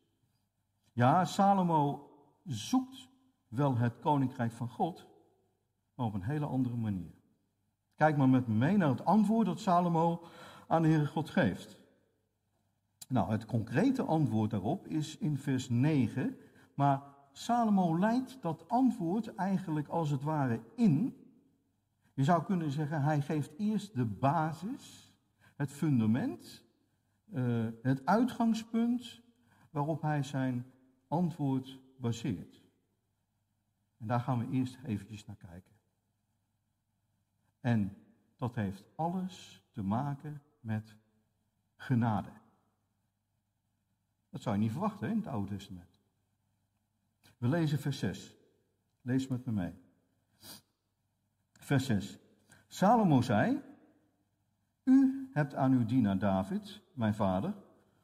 Ja, 0.93 1.25
Salomo 1.25 2.11
zoekt 2.45 3.09
wel 3.49 3.77
het 3.77 3.99
koninkrijk 3.99 4.53
van 4.53 4.69
God, 4.69 5.07
maar 5.95 6.07
op 6.07 6.15
een 6.15 6.23
hele 6.23 6.47
andere 6.47 6.77
manier. 6.77 7.19
Kijk 8.01 8.17
maar 8.17 8.29
met 8.29 8.47
me 8.47 8.55
mee 8.55 8.77
naar 8.77 8.89
het 8.89 9.05
antwoord 9.05 9.47
dat 9.47 9.61
Salomo 9.61 10.23
aan 10.67 10.83
de 10.83 10.89
Heere 10.89 11.07
God 11.07 11.31
geeft. 11.31 11.81
Nou, 13.09 13.31
het 13.31 13.47
concrete 13.47 14.03
antwoord 14.03 14.51
daarop 14.51 14.87
is 14.87 15.19
in 15.19 15.39
vers 15.39 15.69
9, 15.69 16.37
maar 16.75 17.03
Salomo 17.33 17.99
leidt 17.99 18.39
dat 18.43 18.69
antwoord 18.69 19.35
eigenlijk 19.35 19.89
als 19.89 20.11
het 20.11 20.23
ware 20.23 20.61
in. 20.77 21.17
Je 22.15 22.25
zou 22.25 22.45
kunnen 22.45 22.71
zeggen, 22.71 23.03
hij 23.03 23.21
geeft 23.21 23.51
eerst 23.59 23.95
de 23.95 24.05
basis, 24.05 25.15
het 25.57 25.73
fundament, 25.73 26.65
uh, 27.33 27.67
het 27.83 28.07
uitgangspunt 28.07 29.21
waarop 29.71 30.03
hij 30.03 30.23
zijn 30.23 30.67
antwoord 31.09 31.79
baseert. 31.97 32.63
En 33.97 34.07
daar 34.07 34.21
gaan 34.21 34.39
we 34.39 34.51
eerst 34.51 34.79
eventjes 34.85 35.27
naar 35.27 35.37
kijken. 35.37 35.80
En 37.61 37.97
dat 38.37 38.55
heeft 38.55 38.85
alles 38.95 39.63
te 39.71 39.83
maken 39.83 40.43
met 40.61 40.97
genade. 41.77 42.31
Dat 44.31 44.43
zou 44.43 44.57
je 44.57 44.63
niet 44.63 44.73
verwachten 44.73 45.11
in 45.11 45.17
het 45.17 45.27
Oude 45.27 45.57
Testament. 45.57 46.01
We 47.39 47.49
lezen 47.49 47.79
vers 47.79 47.99
6. 47.99 48.35
Lees 49.03 49.29
met 49.29 49.47
me 49.47 49.53
mee. 49.53 49.75
Vers 51.53 51.87
6. 51.87 52.19
Salomo 52.69 53.21
zei: 53.21 53.61
U 54.85 55.29
hebt 55.33 55.55
aan 55.55 55.73
uw 55.73 55.85
dienaar 55.85 56.19
David, 56.19 56.81
mijn 56.93 57.15
vader, 57.15 57.55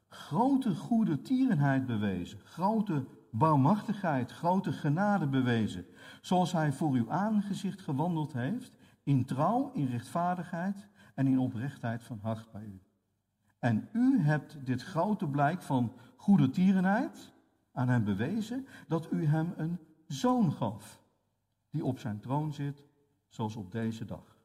grote 0.08 0.74
goede 0.74 1.22
tierenheid 1.22 1.86
bewezen, 1.86 2.40
grote 2.40 3.04
barmhartigheid, 3.30 4.32
grote 4.32 4.72
genade 4.72 5.26
bewezen, 5.26 5.86
zoals 6.20 6.52
hij 6.52 6.72
voor 6.72 6.92
uw 6.92 7.10
aangezicht 7.10 7.80
gewandeld 7.80 8.32
heeft, 8.32 8.75
in 9.06 9.24
trouw, 9.24 9.70
in 9.72 9.86
rechtvaardigheid 9.86 10.88
en 11.14 11.26
in 11.26 11.38
oprechtheid 11.38 12.02
van 12.02 12.18
hart 12.22 12.50
bij 12.50 12.64
u. 12.64 12.80
En 13.58 13.88
u 13.92 14.20
hebt 14.20 14.66
dit 14.66 14.82
grote 14.82 15.28
blijk 15.28 15.62
van 15.62 15.92
goede 16.16 16.50
tierenheid 16.50 17.32
aan 17.72 17.88
hem 17.88 18.04
bewezen, 18.04 18.66
dat 18.88 19.12
u 19.12 19.26
hem 19.26 19.54
een 19.56 19.78
zoon 20.06 20.52
gaf, 20.52 21.02
die 21.70 21.84
op 21.84 21.98
zijn 21.98 22.20
troon 22.20 22.52
zit, 22.52 22.84
zoals 23.28 23.56
op 23.56 23.72
deze 23.72 24.04
dag. 24.04 24.36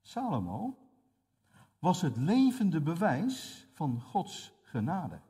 Salomo 0.00 0.78
was 1.78 2.02
het 2.02 2.16
levende 2.16 2.80
bewijs 2.80 3.66
van 3.72 4.00
Gods 4.00 4.52
genade. 4.62 5.20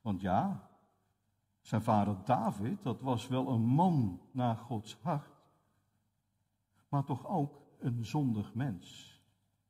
Want 0.00 0.20
ja, 0.20 0.65
zijn 1.66 1.82
vader 1.82 2.16
David, 2.24 2.82
dat 2.82 3.00
was 3.00 3.28
wel 3.28 3.48
een 3.48 3.64
man 3.64 4.20
naar 4.30 4.56
Gods 4.56 4.98
hart, 5.02 5.30
maar 6.88 7.04
toch 7.04 7.26
ook 7.26 7.60
een 7.78 8.04
zondig 8.04 8.54
mens. 8.54 9.20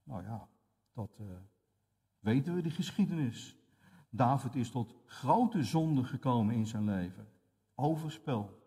Nou 0.02 0.22
ja, 0.22 0.48
dat 0.92 1.10
uh, 1.20 1.26
weten 2.18 2.54
we, 2.54 2.62
de 2.62 2.70
geschiedenis. 2.70 3.56
David 4.10 4.54
is 4.54 4.70
tot 4.70 4.94
grote 5.06 5.64
zonde 5.64 6.04
gekomen 6.04 6.54
in 6.54 6.66
zijn 6.66 6.84
leven. 6.84 7.28
Overspel 7.74 8.62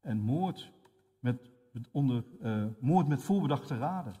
en 0.00 0.20
moord 0.20 0.72
met, 1.20 1.50
onder, 1.90 2.24
uh, 2.42 2.66
moord 2.80 3.08
met 3.08 3.22
voorbedachte 3.22 3.78
raden. 3.78 4.14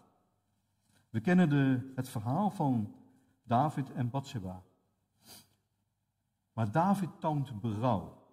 We 1.10 1.20
kennen 1.20 1.48
de, 1.48 1.92
het 1.94 2.08
verhaal 2.08 2.50
van 2.50 2.94
David 3.42 3.92
en 3.92 4.10
Bathsheba. 4.10 4.62
Maar 6.52 6.70
David 6.70 7.20
toont 7.20 7.60
berouw 7.60 8.24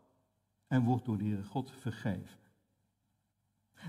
en 0.74 0.84
wordt 0.84 1.06
door 1.06 1.18
de 1.18 1.24
Heere 1.24 1.44
God 1.44 1.72
vergeven. 1.72 2.39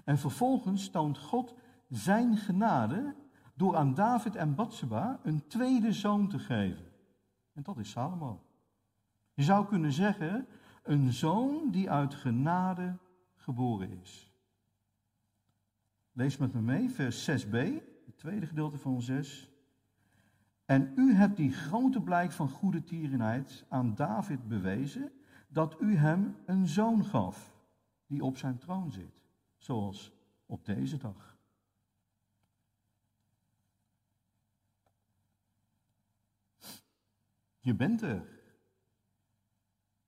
En 0.05 0.19
vervolgens 0.19 0.91
toont 0.91 1.19
God 1.19 1.55
zijn 1.89 2.37
genade 2.37 3.15
door 3.55 3.77
aan 3.77 3.95
David 3.95 4.37
en 4.37 4.55
Bathsheba 4.55 5.21
een 5.23 5.47
tweede 5.47 5.93
zoon 5.93 6.29
te 6.29 6.39
geven. 6.39 6.85
En 7.53 7.63
dat 7.63 7.79
is 7.79 7.91
Salomo. 7.91 8.43
Je 9.35 9.43
zou 9.43 9.67
kunnen 9.67 9.93
zeggen, 9.93 10.47
een 10.83 11.13
zoon 11.13 11.71
die 11.71 11.91
uit 11.91 12.15
genade 12.15 12.97
geboren 13.35 14.01
is. 14.01 14.33
Lees 16.13 16.37
met 16.37 16.55
me 16.55 16.61
mee, 16.61 16.91
vers 16.91 17.31
6b, 17.31 17.53
het 18.07 18.17
tweede 18.17 18.47
gedeelte 18.47 18.79
van 18.79 19.03
6. 19.03 19.51
En 20.65 20.93
u 20.97 21.15
hebt 21.15 21.37
die 21.37 21.53
grote 21.53 22.01
blijk 22.01 22.33
van 22.33 22.49
goede 22.49 22.85
tierenheid 22.85 23.65
aan 23.69 23.95
David 23.95 24.49
bewezen, 24.49 25.13
dat 25.55 25.81
u 25.81 25.97
hem 25.97 26.37
een 26.47 26.69
zoon 26.69 27.05
gaf, 27.05 27.57
die 28.07 28.25
op 28.25 28.37
zijn 28.37 28.59
troon 28.59 28.93
zit, 28.93 29.23
zoals 29.57 30.13
op 30.47 30.65
deze 30.65 30.97
dag. 30.97 31.37
Je 37.59 37.75
bent 37.75 38.03
er. 38.03 38.43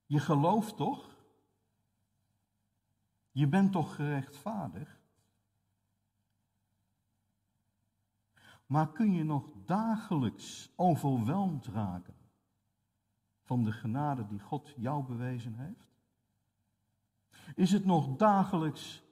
Je 0.06 0.18
gelooft 0.18 0.76
toch? 0.76 1.16
Je 3.30 3.48
bent 3.48 3.72
toch 3.72 3.94
gerechtvaardigd? 3.94 5.00
Maar 8.66 8.92
kun 8.92 9.12
je 9.12 9.24
nog 9.24 9.50
dagelijks 9.64 10.72
overweldigd 10.76 11.66
raken 11.66 12.25
van 13.46 13.64
de 13.64 13.72
genade 13.72 14.26
die 14.26 14.40
God 14.40 14.74
jou 14.76 15.04
bewezen 15.04 15.54
heeft? 15.54 15.94
Is 17.54 17.72
het 17.72 17.84
nog 17.84 18.16
dagelijks 18.16 19.02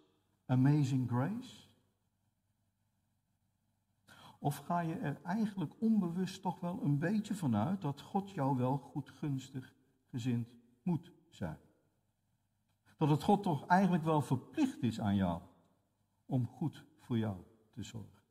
amazing 0.46 1.08
grace? 1.08 1.62
Of 4.38 4.56
ga 4.56 4.80
je 4.80 4.94
er 4.94 5.22
eigenlijk 5.22 5.74
onbewust 5.78 6.42
toch 6.42 6.60
wel 6.60 6.80
een 6.82 6.98
beetje 6.98 7.34
vanuit 7.34 7.80
dat 7.80 8.00
God 8.00 8.30
jou 8.30 8.56
wel 8.56 8.78
goed 8.78 9.10
gunstig 9.10 9.74
gezind 10.10 10.48
moet 10.82 11.12
zijn? 11.28 11.58
Dat 12.96 13.08
het 13.08 13.22
God 13.22 13.42
toch 13.42 13.66
eigenlijk 13.66 14.04
wel 14.04 14.22
verplicht 14.22 14.82
is 14.82 15.00
aan 15.00 15.16
jou 15.16 15.42
om 16.26 16.46
goed 16.46 16.84
voor 16.98 17.18
jou 17.18 17.36
te 17.70 17.82
zorgen? 17.82 18.22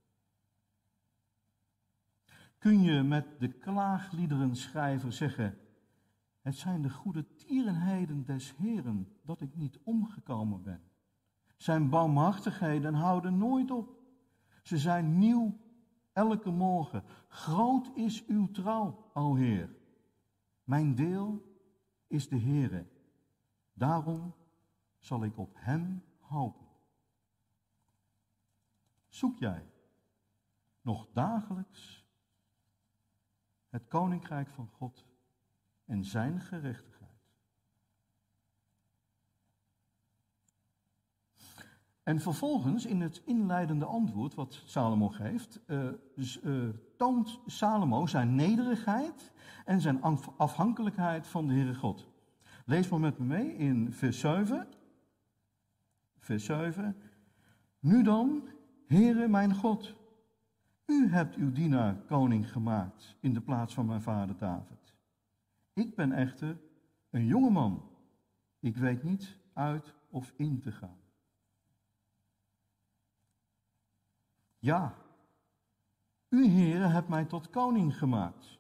Kun 2.58 2.82
je 2.82 3.02
met 3.02 3.40
de 3.40 3.52
klaagliederen 3.52 4.56
schrijver 4.56 5.14
zeggen, 5.14 5.58
het 6.44 6.56
zijn 6.56 6.82
de 6.82 6.90
goede 6.90 7.36
tierenheden 7.36 8.26
des 8.26 8.56
Heren 8.56 9.18
dat 9.22 9.42
ik 9.42 9.56
niet 9.56 9.80
omgekomen 9.84 10.62
ben. 10.62 10.82
Zijn 11.58 11.90
barmhartigheden 11.90 12.94
houden 12.94 13.38
nooit 13.38 13.72
op. 13.72 13.90
Ze 14.64 14.78
zijn 14.78 15.18
nieuw 15.18 15.58
elke 16.12 16.50
morgen. 16.50 17.04
Groot 17.28 17.92
is 17.96 18.26
uw 18.26 18.52
trouw, 18.52 19.10
o 19.14 19.36
Heer. 19.36 19.76
Mijn 20.64 20.96
deel 20.96 21.58
is 22.08 22.30
de 22.30 22.40
Heere. 22.40 22.88
Daarom 23.74 24.34
zal 24.98 25.24
ik 25.24 25.38
op 25.38 25.56
Hem 25.60 26.04
hopen. 26.20 26.68
Zoek 29.08 29.38
jij 29.38 29.70
nog 30.82 31.08
dagelijks 31.14 32.06
het 33.70 33.88
koninkrijk 33.88 34.50
van 34.50 34.68
God 34.68 35.06
en 35.86 36.06
Zijn 36.06 36.40
gerechtigheid? 36.40 36.94
En 42.04 42.20
vervolgens, 42.20 42.86
in 42.86 43.02
het 43.02 43.22
inleidende 43.26 43.86
antwoord 43.86 44.34
wat 44.34 44.62
Salomo 44.66 45.10
geeft, 45.10 45.60
uh, 45.68 45.88
uh, 46.44 46.70
toont 46.98 47.40
Salomo 47.46 48.06
zijn 48.06 48.36
nederigheid 48.36 49.32
en 49.66 49.82
zijn 49.82 50.02
afhankelijkheid 50.38 51.28
van 51.28 51.48
de 51.48 51.54
Heere 51.54 51.76
God. 51.76 52.08
Lees 52.66 52.90
maar 52.90 53.00
met 53.00 53.18
me 53.18 53.26
mee 53.26 53.56
in 53.56 53.94
vers 53.94 54.20
7. 54.20 54.68
Vers 56.20 56.46
7. 56.46 56.96
Nu 57.80 58.04
dan, 58.04 58.48
Heere 58.88 59.28
mijn 59.28 59.56
God, 59.56 59.96
u 60.86 61.10
hebt 61.12 61.36
uw 61.36 61.52
dienaar 61.52 61.96
koning 61.96 62.52
gemaakt 62.52 63.16
in 63.20 63.34
de 63.34 63.42
plaats 63.42 63.74
van 63.74 63.86
mijn 63.86 64.02
vader 64.02 64.38
David. 64.38 64.83
Ik 65.74 65.96
ben 65.96 66.12
echter 66.12 66.60
een 67.10 67.26
jonge 67.26 67.50
man. 67.50 67.90
Ik 68.60 68.78
weet 68.78 69.04
niet 69.04 69.38
uit 69.54 69.94
of 70.10 70.34
in 70.36 70.60
te 70.60 70.72
gaan. 70.72 70.98
Ja, 74.58 74.96
u, 76.30 76.48
Heere, 76.48 76.88
hebt 76.88 77.08
mij 77.08 77.26
tot 77.26 77.50
koning 77.50 77.98
gemaakt. 77.98 78.60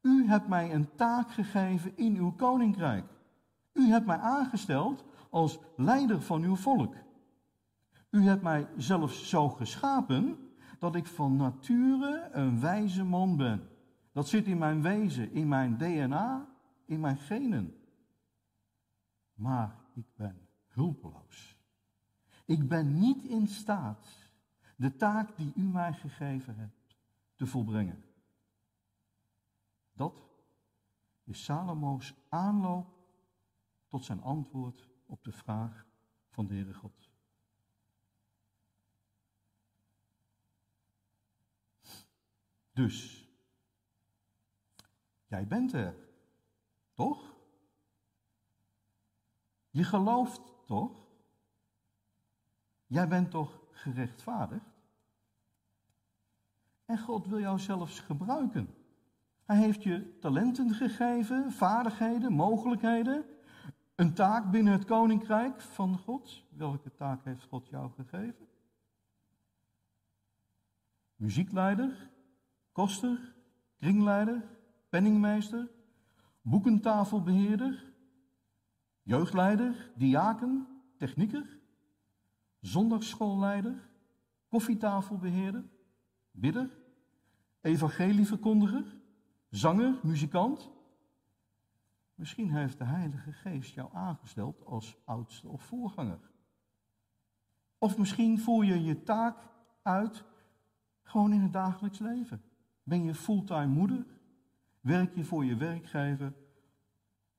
U 0.00 0.26
hebt 0.26 0.48
mij 0.48 0.74
een 0.74 0.94
taak 0.94 1.30
gegeven 1.30 1.96
in 1.96 2.16
uw 2.16 2.32
koninkrijk. 2.32 3.04
U 3.72 3.88
hebt 3.88 4.06
mij 4.06 4.18
aangesteld 4.18 5.04
als 5.30 5.58
leider 5.76 6.22
van 6.22 6.42
uw 6.42 6.56
volk. 6.56 6.94
U 8.10 8.22
hebt 8.22 8.42
mij 8.42 8.68
zelfs 8.76 9.28
zo 9.28 9.48
geschapen 9.48 10.38
dat 10.78 10.94
ik 10.94 11.06
van 11.06 11.36
nature 11.36 12.28
een 12.32 12.60
wijze 12.60 13.04
man 13.04 13.36
ben. 13.36 13.68
Dat 14.14 14.28
zit 14.28 14.46
in 14.46 14.58
mijn 14.58 14.82
wezen, 14.82 15.32
in 15.32 15.48
mijn 15.48 15.76
DNA, 15.76 16.48
in 16.84 17.00
mijn 17.00 17.16
genen. 17.16 17.74
Maar 19.34 19.80
ik 19.94 20.06
ben 20.16 20.48
hulpeloos. 20.66 21.56
Ik 22.44 22.68
ben 22.68 22.98
niet 22.98 23.24
in 23.24 23.48
staat 23.48 24.08
de 24.76 24.96
taak 24.96 25.36
die 25.36 25.52
u 25.56 25.62
mij 25.62 25.92
gegeven 25.92 26.56
hebt 26.56 26.96
te 27.34 27.46
volbrengen. 27.46 28.04
Dat 29.92 30.28
is 31.24 31.44
Salomo's 31.44 32.14
aanloop 32.28 32.94
tot 33.88 34.04
zijn 34.04 34.22
antwoord 34.22 34.88
op 35.06 35.24
de 35.24 35.32
vraag 35.32 35.86
van 36.30 36.46
de 36.46 36.54
Heere 36.54 36.74
God. 36.74 37.10
Dus, 42.72 43.23
jij 45.34 45.46
bent 45.46 45.72
er, 45.72 45.94
toch? 46.92 47.34
Je 49.70 49.84
gelooft 49.84 50.40
toch? 50.66 51.06
Jij 52.86 53.08
bent 53.08 53.30
toch 53.30 53.60
gerechtvaardigd? 53.70 54.72
En 56.84 56.98
God 56.98 57.26
wil 57.26 57.40
jou 57.40 57.58
zelfs 57.58 58.00
gebruiken. 58.00 58.74
Hij 59.44 59.56
heeft 59.56 59.82
je 59.82 60.18
talenten 60.18 60.74
gegeven, 60.74 61.52
vaardigheden, 61.52 62.32
mogelijkheden. 62.32 63.24
Een 63.94 64.14
taak 64.14 64.50
binnen 64.50 64.72
het 64.72 64.84
koninkrijk 64.84 65.60
van 65.60 65.98
God. 65.98 66.44
Welke 66.50 66.94
taak 66.94 67.24
heeft 67.24 67.44
God 67.44 67.68
jou 67.68 67.90
gegeven? 67.90 68.48
Muziekleider, 71.14 72.10
koster, 72.72 73.34
kringleider, 73.76 74.54
penningmeester, 74.94 75.70
boekentafelbeheerder, 76.42 77.92
jeugdleider, 79.02 79.92
diaken, 79.96 80.66
technieker, 80.96 81.58
zondagsschoolleider, 82.60 83.88
koffietafelbeheerder, 84.48 85.64
bidder, 86.30 86.70
evangelieverkondiger, 87.60 88.84
zanger, 89.50 89.98
muzikant. 90.02 90.70
Misschien 92.14 92.50
heeft 92.56 92.78
de 92.78 92.84
Heilige 92.84 93.32
Geest 93.32 93.74
jou 93.74 93.88
aangesteld 93.92 94.64
als 94.64 94.96
oudste 95.04 95.48
of 95.48 95.62
voorganger. 95.62 96.30
Of 97.78 97.98
misschien 97.98 98.40
voer 98.40 98.64
je 98.64 98.82
je 98.82 99.02
taak 99.02 99.36
uit 99.82 100.24
gewoon 101.02 101.32
in 101.32 101.40
het 101.40 101.52
dagelijks 101.52 101.98
leven. 101.98 102.42
Ben 102.82 103.04
je 103.04 103.14
fulltime 103.14 103.66
moeder? 103.66 104.13
Werk 104.84 105.14
je 105.14 105.24
voor 105.24 105.44
je 105.44 105.56
werkgever? 105.56 106.34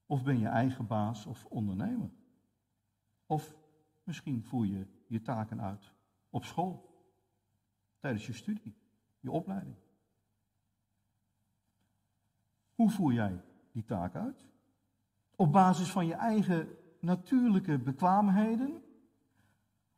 Of 0.06 0.24
ben 0.24 0.40
je 0.40 0.48
eigen 0.48 0.88
baas 0.88 1.26
of 1.26 1.46
ondernemer? 1.46 2.10
Of 3.26 3.56
misschien 4.04 4.44
voer 4.44 4.66
je 4.66 4.86
je 5.08 5.22
taken 5.22 5.62
uit 5.62 5.94
op 6.30 6.44
school, 6.44 7.04
tijdens 8.00 8.26
je 8.26 8.34
studie, 8.34 8.76
je 9.20 9.32
opleiding. 9.32 9.76
Hoe 12.74 12.90
voer 12.90 13.14
jij 13.14 13.42
die 13.72 13.84
taak 13.84 14.16
uit? 14.16 14.46
Op 15.36 15.52
basis 15.52 15.92
van 15.92 16.06
je 16.06 16.16
eigen 16.16 16.68
natuurlijke 17.00 17.80
bekwaamheden? 17.80 18.84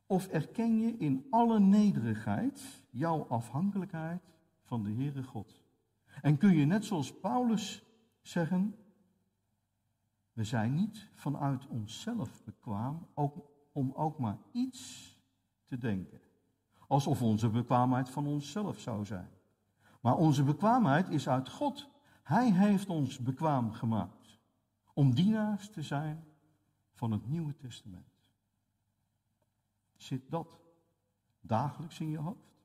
Of 0.06 0.28
erken 0.28 0.80
je 0.80 0.98
in 0.98 1.28
alle 1.30 1.60
nederigheid 1.60 2.86
jouw 2.90 3.28
afhankelijkheid 3.28 4.22
van 4.64 4.84
de 4.84 4.92
Heere 4.92 5.24
God? 5.24 5.67
En 6.22 6.38
kun 6.38 6.56
je 6.56 6.66
net 6.66 6.86
zoals 6.86 7.20
Paulus 7.20 7.84
zeggen, 8.22 8.76
we 10.34 10.44
zijn 10.44 10.74
niet 10.74 11.10
vanuit 11.14 11.68
onszelf 11.68 12.44
bekwaam 12.44 13.08
ook, 13.14 13.50
om 13.72 13.92
ook 13.94 14.20
maar 14.20 14.38
iets 14.52 15.12
te 15.66 15.78
denken. 15.78 16.22
Alsof 16.88 17.22
onze 17.22 17.50
bekwaamheid 17.50 18.10
van 18.10 18.28
onszelf 18.28 18.80
zou 18.80 19.06
zijn. 19.06 19.30
Maar 20.02 20.16
onze 20.16 20.44
bekwaamheid 20.44 21.10
is 21.10 21.30
uit 21.30 21.50
God. 21.50 21.90
Hij 22.24 22.52
heeft 22.52 22.90
ons 22.90 23.20
bekwaam 23.20 23.72
gemaakt 23.72 24.40
om 24.94 25.14
dienaars 25.14 25.70
te 25.70 25.82
zijn 25.82 26.26
van 26.92 27.12
het 27.12 27.28
Nieuwe 27.28 27.56
Testament. 27.56 28.06
Zit 29.96 30.30
dat 30.30 30.60
dagelijks 31.40 32.00
in 32.00 32.10
je 32.10 32.18
hoofd? 32.18 32.56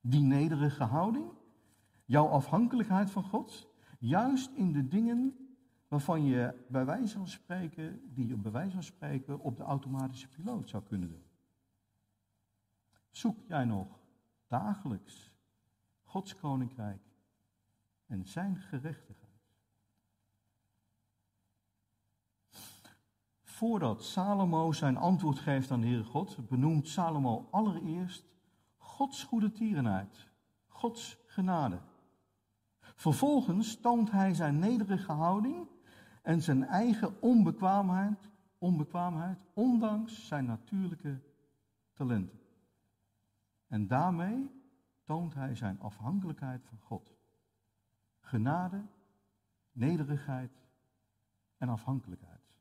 Die 0.00 0.22
nederige 0.22 0.84
houding? 0.84 1.39
Jouw 2.10 2.28
afhankelijkheid 2.28 3.10
van 3.10 3.22
God? 3.22 3.68
Juist 3.98 4.50
in 4.54 4.72
de 4.72 4.88
dingen 4.88 5.48
waarvan 5.88 6.24
je 6.24 6.64
bij 6.68 6.84
wijze 6.84 7.16
van 7.16 7.28
spreken, 7.28 8.14
die 8.14 8.26
je 8.26 8.36
bij 8.36 8.50
wijze 8.52 8.72
van 8.72 8.82
spreken 8.82 9.40
op 9.40 9.56
de 9.56 9.62
automatische 9.62 10.28
piloot 10.28 10.68
zou 10.68 10.82
kunnen 10.82 11.08
doen. 11.08 11.24
Zoek 13.10 13.36
jij 13.46 13.64
nog 13.64 14.00
dagelijks 14.46 15.32
Gods 16.02 16.36
koninkrijk 16.36 17.02
en 18.06 18.26
zijn 18.26 18.56
gerechtigheid? 18.56 19.42
Voordat 23.42 24.04
Salomo 24.04 24.72
zijn 24.72 24.96
antwoord 24.96 25.38
geeft 25.38 25.70
aan 25.70 25.80
de 25.80 25.86
Heere 25.86 26.04
God, 26.04 26.48
benoemt 26.48 26.88
Salomo 26.88 27.48
allereerst 27.50 28.24
Gods 28.76 29.24
goede 29.24 29.52
tierenheid, 29.52 30.30
Gods 30.66 31.18
genade. 31.26 31.88
Vervolgens 33.00 33.80
toont 33.80 34.10
hij 34.10 34.34
zijn 34.34 34.58
nederige 34.58 35.12
houding 35.12 35.68
en 36.22 36.42
zijn 36.42 36.64
eigen 36.64 37.22
onbekwaamheid, 37.22 38.30
onbekwaamheid 38.58 39.38
ondanks 39.54 40.26
zijn 40.26 40.44
natuurlijke 40.44 41.20
talenten. 41.92 42.40
En 43.66 43.86
daarmee 43.86 44.50
toont 45.04 45.34
hij 45.34 45.54
zijn 45.54 45.80
afhankelijkheid 45.80 46.64
van 46.64 46.78
God. 46.78 47.14
Genade, 48.20 48.82
nederigheid 49.72 50.52
en 51.56 51.68
afhankelijkheid. 51.68 52.52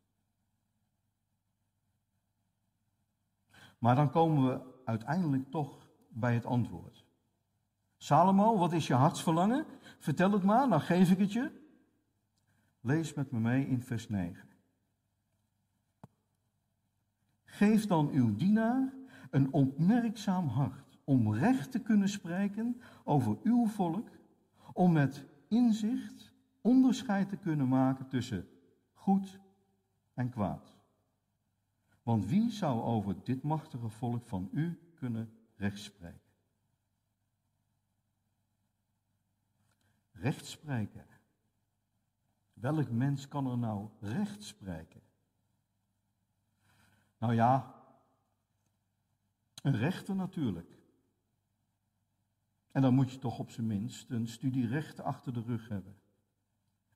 Maar 3.77 3.95
dan 3.95 4.09
komen 4.09 4.47
we 4.47 4.81
uiteindelijk 4.85 5.51
toch 5.51 5.89
bij 6.09 6.33
het 6.33 6.45
antwoord. 6.45 7.05
Salomo, 7.97 8.57
wat 8.57 8.71
is 8.73 8.87
je 8.87 8.93
hartsverlangen? 8.93 9.65
Vertel 9.99 10.31
het 10.31 10.43
maar, 10.43 10.69
dan 10.69 10.81
geef 10.81 11.11
ik 11.11 11.17
het 11.17 11.33
je. 11.33 11.51
Lees 12.81 13.13
met 13.13 13.31
me 13.31 13.39
mee 13.39 13.67
in 13.67 13.81
vers 13.81 14.09
9. 14.09 14.47
Geef 17.43 17.85
dan 17.85 18.09
uw 18.09 18.35
dienaar 18.35 18.93
een 19.29 19.53
opmerkzaam 19.53 20.47
hart 20.47 20.99
om 21.03 21.33
recht 21.33 21.71
te 21.71 21.81
kunnen 21.81 22.09
spreken 22.09 22.81
over 23.03 23.37
uw 23.43 23.67
volk, 23.67 24.09
om 24.73 24.91
met 24.91 25.25
inzicht 25.47 26.33
onderscheid 26.61 27.29
te 27.29 27.37
kunnen 27.37 27.67
maken 27.67 28.07
tussen 28.07 28.47
goed 28.93 29.39
en 30.13 30.29
kwaad. 30.29 30.77
Want 32.03 32.25
wie 32.25 32.51
zou 32.51 32.81
over 32.81 33.15
dit 33.23 33.43
machtige 33.43 33.89
volk 33.89 34.25
van 34.25 34.49
u 34.51 34.79
kunnen 34.95 35.29
rechtspreken? 35.55 36.28
Rechtspreken. 40.21 41.05
Welk 42.53 42.89
mens 42.89 43.27
kan 43.27 43.47
er 43.47 43.57
nou 43.57 43.89
recht 43.99 44.43
spreken? 44.43 45.01
Nou 47.17 47.33
ja, 47.33 47.75
een 49.61 49.77
rechter 49.77 50.15
natuurlijk. 50.15 50.77
En 52.71 52.81
dan 52.81 52.93
moet 52.93 53.11
je 53.11 53.19
toch 53.19 53.39
op 53.39 53.51
zijn 53.51 53.67
minst 53.67 54.09
een 54.09 54.27
studie 54.27 54.67
rechten 54.67 55.03
achter 55.03 55.33
de 55.33 55.41
rug 55.41 55.69
hebben. 55.69 55.95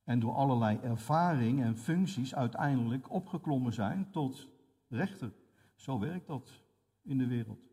En 0.03 0.19
door 0.19 0.33
allerlei 0.33 0.77
ervaring 0.77 1.63
en 1.63 1.77
functies 1.77 2.36
uiteindelijk 2.36 3.12
opgeklommen 3.12 3.73
zijn 3.73 4.12
tot 4.12 4.49
rechter. 4.88 5.33
Zo 5.75 5.99
werkt 5.99 6.27
dat 6.27 6.63
in 7.01 7.17
de 7.17 7.27
wereld. 7.27 7.71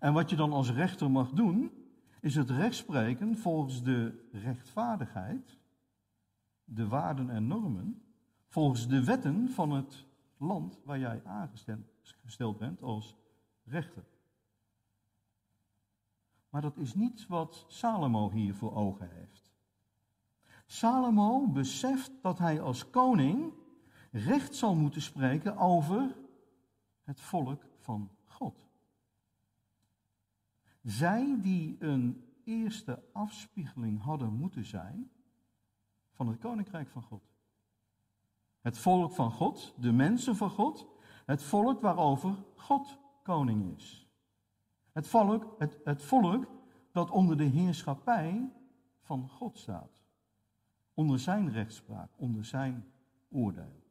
En 0.00 0.12
wat 0.12 0.30
je 0.30 0.36
dan 0.36 0.52
als 0.52 0.70
rechter 0.70 1.10
mag 1.10 1.30
doen, 1.30 1.81
is 2.22 2.34
het 2.34 2.50
rechtspreken 2.50 3.38
volgens 3.38 3.82
de 3.82 4.28
rechtvaardigheid, 4.32 5.58
de 6.64 6.88
waarden 6.88 7.30
en 7.30 7.46
normen, 7.46 8.02
volgens 8.48 8.88
de 8.88 9.04
wetten 9.04 9.48
van 9.48 9.70
het 9.70 10.06
land 10.36 10.80
waar 10.84 10.98
jij 10.98 11.24
aangesteld 11.24 12.58
bent 12.58 12.82
als 12.82 13.16
rechter. 13.64 14.04
Maar 16.48 16.60
dat 16.60 16.76
is 16.76 16.94
niet 16.94 17.26
wat 17.26 17.64
Salomo 17.68 18.30
hier 18.30 18.54
voor 18.54 18.74
ogen 18.74 19.10
heeft. 19.10 19.52
Salomo 20.66 21.48
beseft 21.48 22.12
dat 22.22 22.38
hij 22.38 22.60
als 22.60 22.90
koning 22.90 23.52
recht 24.10 24.54
zal 24.54 24.74
moeten 24.74 25.02
spreken 25.02 25.56
over 25.56 26.16
het 27.02 27.20
volk 27.20 27.64
van. 27.78 28.10
Zij 30.82 31.38
die 31.40 31.76
een 31.78 32.24
eerste 32.44 33.02
afspiegeling 33.12 34.00
hadden 34.00 34.32
moeten 34.32 34.64
zijn 34.64 35.10
van 36.12 36.28
het 36.28 36.38
koninkrijk 36.38 36.88
van 36.88 37.02
God. 37.02 37.22
Het 38.60 38.78
volk 38.78 39.12
van 39.12 39.30
God, 39.30 39.74
de 39.78 39.92
mensen 39.92 40.36
van 40.36 40.50
God, 40.50 40.86
het 41.26 41.42
volk 41.42 41.80
waarover 41.80 42.44
God 42.56 42.98
koning 43.22 43.76
is. 43.76 44.06
Het 44.92 45.08
volk, 45.08 45.54
het, 45.58 45.80
het 45.84 46.02
volk 46.02 46.46
dat 46.92 47.10
onder 47.10 47.36
de 47.36 47.44
heerschappij 47.44 48.52
van 49.00 49.28
God 49.28 49.58
staat. 49.58 49.90
Onder 50.94 51.18
zijn 51.18 51.50
rechtspraak, 51.50 52.10
onder 52.16 52.44
zijn 52.44 52.92
oordeel. 53.30 53.82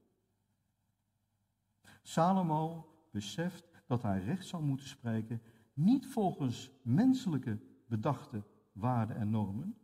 Salomo 2.01 2.89
beseft 3.11 3.67
dat 3.85 4.01
hij 4.01 4.23
recht 4.23 4.47
zal 4.47 4.61
moeten 4.61 4.87
spreken, 4.87 5.41
niet 5.73 6.07
volgens 6.07 6.71
menselijke 6.81 7.59
bedachte 7.87 8.43
waarden 8.71 9.15
en 9.15 9.29
normen, 9.29 9.77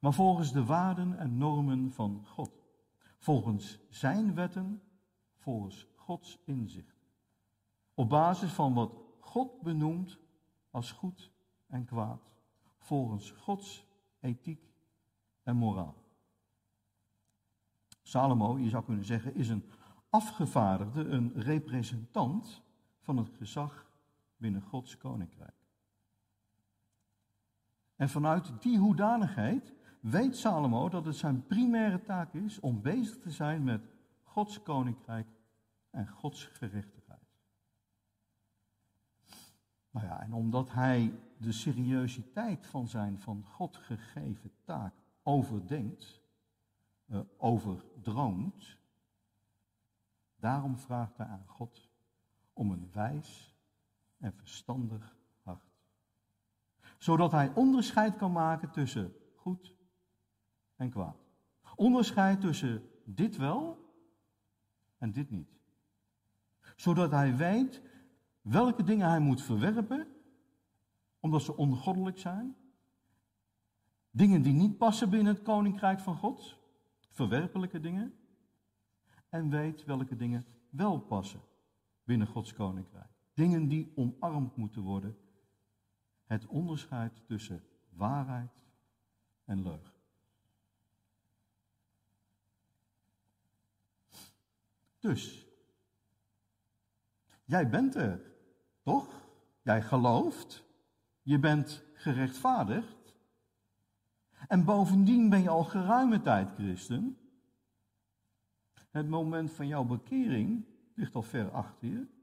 maar 0.00 0.12
volgens 0.12 0.52
de 0.52 0.64
waarden 0.64 1.18
en 1.18 1.38
normen 1.38 1.92
van 1.92 2.26
God. 2.26 2.50
Volgens 3.18 3.78
zijn 3.88 4.34
wetten, 4.34 4.82
volgens 5.36 5.86
Gods 5.94 6.38
inzicht. 6.44 6.96
Op 7.94 8.08
basis 8.08 8.52
van 8.52 8.74
wat 8.74 8.92
God 9.20 9.62
benoemt 9.62 10.18
als 10.70 10.92
goed 10.92 11.32
en 11.66 11.84
kwaad. 11.84 12.32
Volgens 12.78 13.30
Gods 13.30 13.86
ethiek 14.20 14.72
en 15.42 15.56
moraal. 15.56 15.94
Salomo, 18.02 18.58
je 18.58 18.68
zou 18.68 18.84
kunnen 18.84 19.04
zeggen, 19.04 19.34
is 19.34 19.48
een 19.48 19.64
afgevaardigde, 20.10 21.04
een 21.04 21.32
representant 21.34 22.62
van 23.00 23.16
het 23.16 23.30
gezag 23.36 23.87
binnen 24.38 24.62
Gods 24.62 24.96
koninkrijk. 24.96 25.56
En 27.96 28.08
vanuit 28.08 28.62
die 28.62 28.78
hoedanigheid 28.78 29.74
weet 30.00 30.36
Salomo 30.36 30.88
dat 30.88 31.04
het 31.04 31.16
zijn 31.16 31.46
primaire 31.46 32.02
taak 32.02 32.34
is 32.34 32.60
om 32.60 32.82
bezig 32.82 33.18
te 33.18 33.30
zijn 33.30 33.64
met 33.64 33.88
Gods 34.22 34.62
koninkrijk 34.62 35.28
en 35.90 36.08
Gods 36.08 36.44
gerechtigheid. 36.44 36.98
Nou 39.90 40.06
ja, 40.06 40.20
en 40.20 40.32
omdat 40.32 40.72
hij 40.72 41.20
de 41.38 41.52
seriositeit 41.52 42.66
van 42.66 42.88
zijn 42.88 43.20
van 43.20 43.44
God 43.44 43.76
gegeven 43.76 44.52
taak 44.64 44.94
overdenkt, 45.22 46.20
uh, 47.06 47.20
overdroomt, 47.36 48.78
daarom 50.36 50.78
vraagt 50.78 51.16
hij 51.16 51.26
aan 51.26 51.46
God 51.46 51.90
om 52.52 52.70
een 52.70 52.90
wijs 52.92 53.47
en 54.18 54.32
verstandig 54.32 55.16
hart. 55.42 55.70
Zodat 56.98 57.32
hij 57.32 57.54
onderscheid 57.54 58.16
kan 58.16 58.32
maken 58.32 58.70
tussen 58.70 59.14
goed 59.34 59.74
en 60.76 60.90
kwaad. 60.90 61.16
Onderscheid 61.74 62.40
tussen 62.40 62.90
dit 63.04 63.36
wel 63.36 63.92
en 64.98 65.12
dit 65.12 65.30
niet. 65.30 65.58
Zodat 66.76 67.10
hij 67.10 67.36
weet 67.36 67.82
welke 68.40 68.82
dingen 68.82 69.08
hij 69.08 69.20
moet 69.20 69.42
verwerpen, 69.42 70.06
omdat 71.20 71.42
ze 71.42 71.56
ongoddelijk 71.56 72.18
zijn. 72.18 72.56
Dingen 74.10 74.42
die 74.42 74.52
niet 74.52 74.78
passen 74.78 75.10
binnen 75.10 75.34
het 75.34 75.42
koninkrijk 75.42 76.00
van 76.00 76.16
God, 76.16 76.56
verwerpelijke 77.10 77.80
dingen. 77.80 78.14
En 79.28 79.50
weet 79.50 79.84
welke 79.84 80.16
dingen 80.16 80.44
wel 80.70 81.00
passen 81.00 81.40
binnen 82.04 82.26
Gods 82.26 82.52
koninkrijk. 82.52 83.17
Dingen 83.38 83.68
die 83.68 83.92
omarmd 83.94 84.56
moeten 84.56 84.82
worden. 84.82 85.18
Het 86.24 86.46
onderscheid 86.46 87.26
tussen 87.26 87.62
waarheid 87.88 88.64
en 89.44 89.62
leugen. 89.62 89.92
Dus, 94.98 95.46
jij 97.44 97.68
bent 97.68 97.94
er, 97.94 98.34
toch? 98.82 99.30
Jij 99.62 99.82
gelooft, 99.82 100.64
je 101.22 101.38
bent 101.38 101.84
gerechtvaardigd. 101.94 103.14
En 104.48 104.64
bovendien 104.64 105.28
ben 105.28 105.42
je 105.42 105.48
al 105.48 105.64
geruime 105.64 106.20
tijd 106.20 106.50
christen. 106.54 107.18
Het 108.90 109.08
moment 109.08 109.52
van 109.52 109.66
jouw 109.66 109.84
bekering 109.84 110.64
ligt 110.94 111.14
al 111.14 111.22
ver 111.22 111.50
achter 111.50 111.88
je. 111.88 112.16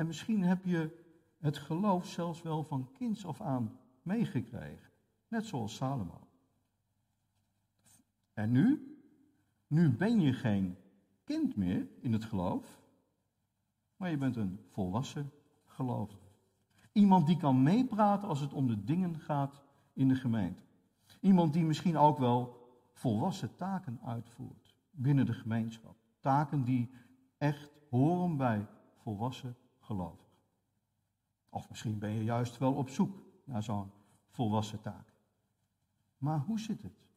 En 0.00 0.06
misschien 0.06 0.42
heb 0.42 0.64
je 0.64 1.04
het 1.38 1.58
geloof 1.58 2.06
zelfs 2.06 2.42
wel 2.42 2.64
van 2.64 2.92
kinds 2.92 3.26
af 3.26 3.40
aan 3.40 3.78
meegekregen. 4.02 4.90
Net 5.28 5.46
zoals 5.46 5.74
Salomo. 5.74 6.28
En 8.32 8.50
nu? 8.50 8.96
Nu 9.66 9.96
ben 9.96 10.20
je 10.20 10.32
geen 10.32 10.76
kind 11.24 11.56
meer 11.56 11.88
in 12.00 12.12
het 12.12 12.24
geloof, 12.24 12.80
maar 13.96 14.10
je 14.10 14.16
bent 14.16 14.36
een 14.36 14.60
volwassen 14.68 15.30
gelovige. 15.66 16.28
Iemand 16.92 17.26
die 17.26 17.36
kan 17.36 17.62
meepraten 17.62 18.28
als 18.28 18.40
het 18.40 18.52
om 18.52 18.66
de 18.66 18.84
dingen 18.84 19.18
gaat 19.18 19.62
in 19.92 20.08
de 20.08 20.16
gemeente. 20.16 20.62
Iemand 21.20 21.52
die 21.52 21.64
misschien 21.64 21.96
ook 21.96 22.18
wel 22.18 22.68
volwassen 22.92 23.56
taken 23.56 24.00
uitvoert 24.04 24.74
binnen 24.90 25.26
de 25.26 25.34
gemeenschap. 25.34 25.96
Taken 26.20 26.64
die 26.64 26.90
echt 27.38 27.70
horen 27.90 28.36
bij 28.36 28.66
volwassen 28.96 29.56
Of 31.48 31.68
misschien 31.68 31.98
ben 31.98 32.10
je 32.10 32.24
juist 32.24 32.58
wel 32.58 32.74
op 32.74 32.88
zoek 32.88 33.22
naar 33.44 33.62
zo'n 33.62 33.90
volwassen 34.28 34.80
taak. 34.80 35.12
Maar 36.18 36.38
hoe 36.38 36.60
zit 36.60 36.82
het? 36.82 37.08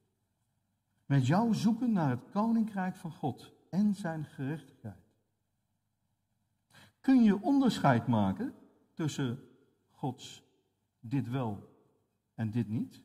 Met 1.05 1.27
jouw 1.27 1.53
zoeken 1.53 1.91
naar 1.91 2.09
het 2.09 2.29
koninkrijk 2.31 2.95
van 2.95 3.12
God 3.12 3.53
en 3.69 3.95
zijn 3.95 4.25
gerechtigheid. 4.25 5.03
Kun 7.01 7.23
je 7.23 7.41
onderscheid 7.41 8.07
maken 8.07 8.53
tussen 8.93 9.39
Gods 9.89 10.43
dit 10.99 11.29
wel 11.29 11.69
en 12.36 12.51
dit 12.51 12.67
niet? 12.67 13.01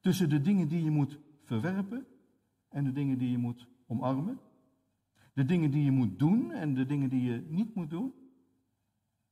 Tussen 0.00 0.28
de 0.28 0.40
dingen 0.40 0.68
die 0.68 0.84
je 0.84 0.90
moet 0.90 1.18
verwerpen 1.42 2.06
en 2.68 2.84
de 2.84 2.92
dingen 2.92 3.18
die 3.18 3.30
je 3.30 3.38
moet 3.38 3.68
omarmen? 3.86 4.40
De 5.34 5.44
dingen 5.44 5.70
die 5.70 5.84
je 5.84 5.90
moet 5.90 6.18
doen 6.18 6.52
en 6.52 6.74
de 6.74 6.86
dingen 6.86 7.08
die 7.08 7.22
je 7.22 7.46
niet 7.48 7.74
moet 7.74 7.90
doen? 7.90 8.14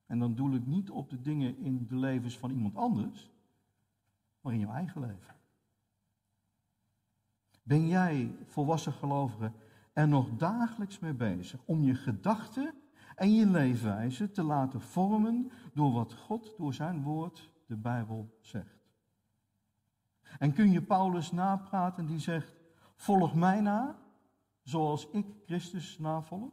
En 0.07 0.19
dan 0.19 0.35
doe 0.35 0.55
ik 0.55 0.67
niet 0.67 0.91
op 0.91 1.11
de 1.11 1.21
dingen 1.21 1.59
in 1.59 1.87
de 1.87 1.97
levens 1.97 2.39
van 2.39 2.51
iemand 2.51 2.77
anders, 2.77 3.31
maar 4.41 4.53
in 4.53 4.59
jouw 4.59 4.73
eigen 4.73 5.01
leven. 5.01 5.35
Ben 7.63 7.87
jij, 7.87 8.37
volwassen 8.45 8.93
gelovige, 8.93 9.53
er 9.93 10.09
nog 10.09 10.37
dagelijks 10.37 10.99
mee 10.99 11.15
bezig 11.15 11.61
om 11.65 11.83
je 11.83 11.95
gedachten 11.95 12.75
en 13.17 13.35
je 13.35 13.47
leefwijze 13.47 14.31
te 14.31 14.43
laten 14.43 14.81
vormen 14.81 15.51
door 15.75 15.93
wat 15.93 16.15
God 16.15 16.55
door 16.57 16.75
zijn 16.75 17.03
woord, 17.03 17.53
de 17.67 17.77
Bijbel, 17.77 18.39
zegt? 18.41 18.81
En 20.39 20.53
kun 20.53 20.71
je 20.71 20.83
Paulus 20.83 21.33
napraten 21.33 22.07
die 22.07 22.19
zegt, 22.19 22.55
volg 22.95 23.35
mij 23.35 23.61
na, 23.61 24.02
zoals 24.63 25.09
ik 25.11 25.27
Christus 25.47 25.99
navolg? 25.99 26.53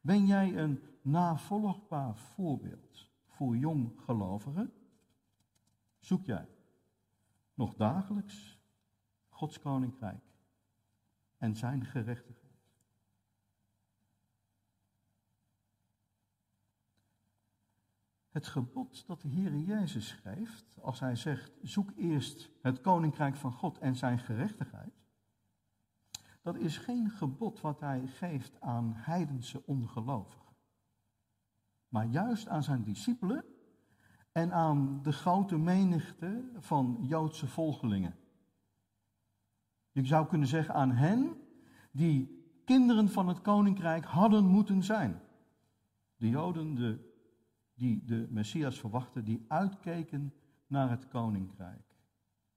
Ben 0.00 0.26
jij 0.26 0.56
een 0.56 0.82
navolgbaar 1.02 2.16
voorbeeld 2.16 3.10
voor 3.26 3.56
jong 3.56 4.00
gelovigen? 4.00 4.72
Zoek 5.98 6.24
jij 6.24 6.48
nog 7.54 7.74
dagelijks 7.74 8.60
Gods 9.28 9.58
koninkrijk 9.58 10.24
en 11.38 11.56
zijn 11.56 11.84
gerechtigheid. 11.84 12.42
Het 18.28 18.46
gebod 18.46 19.06
dat 19.06 19.20
de 19.20 19.28
Heer 19.28 19.56
Jezus 19.56 20.12
geeft, 20.12 20.78
als 20.80 21.00
hij 21.00 21.16
zegt, 21.16 21.52
zoek 21.62 21.90
eerst 21.96 22.50
het 22.62 22.80
koninkrijk 22.80 23.36
van 23.36 23.52
God 23.52 23.78
en 23.78 23.96
zijn 23.96 24.18
gerechtigheid, 24.18 25.01
dat 26.42 26.56
is 26.56 26.78
geen 26.78 27.10
gebod 27.10 27.60
wat 27.60 27.80
hij 27.80 28.06
geeft 28.06 28.60
aan 28.60 28.92
heidense 28.96 29.66
ongelovigen, 29.66 30.56
maar 31.88 32.06
juist 32.06 32.48
aan 32.48 32.62
zijn 32.62 32.82
discipelen 32.82 33.44
en 34.32 34.52
aan 34.52 35.02
de 35.02 35.12
grote 35.12 35.58
menigte 35.58 36.50
van 36.58 36.98
Joodse 37.02 37.46
volgelingen. 37.46 38.16
Je 39.90 40.04
zou 40.04 40.26
kunnen 40.26 40.48
zeggen 40.48 40.74
aan 40.74 40.90
hen 40.90 41.36
die 41.90 42.42
kinderen 42.64 43.08
van 43.08 43.28
het 43.28 43.40
koninkrijk 43.40 44.04
hadden 44.04 44.44
moeten 44.44 44.82
zijn. 44.82 45.20
De 46.16 46.28
Joden 46.28 46.74
de, 46.74 47.12
die 47.74 48.04
de 48.04 48.26
Messias 48.30 48.78
verwachten, 48.78 49.24
die 49.24 49.44
uitkeken 49.48 50.34
naar 50.66 50.90
het 50.90 51.08
koninkrijk. 51.08 51.96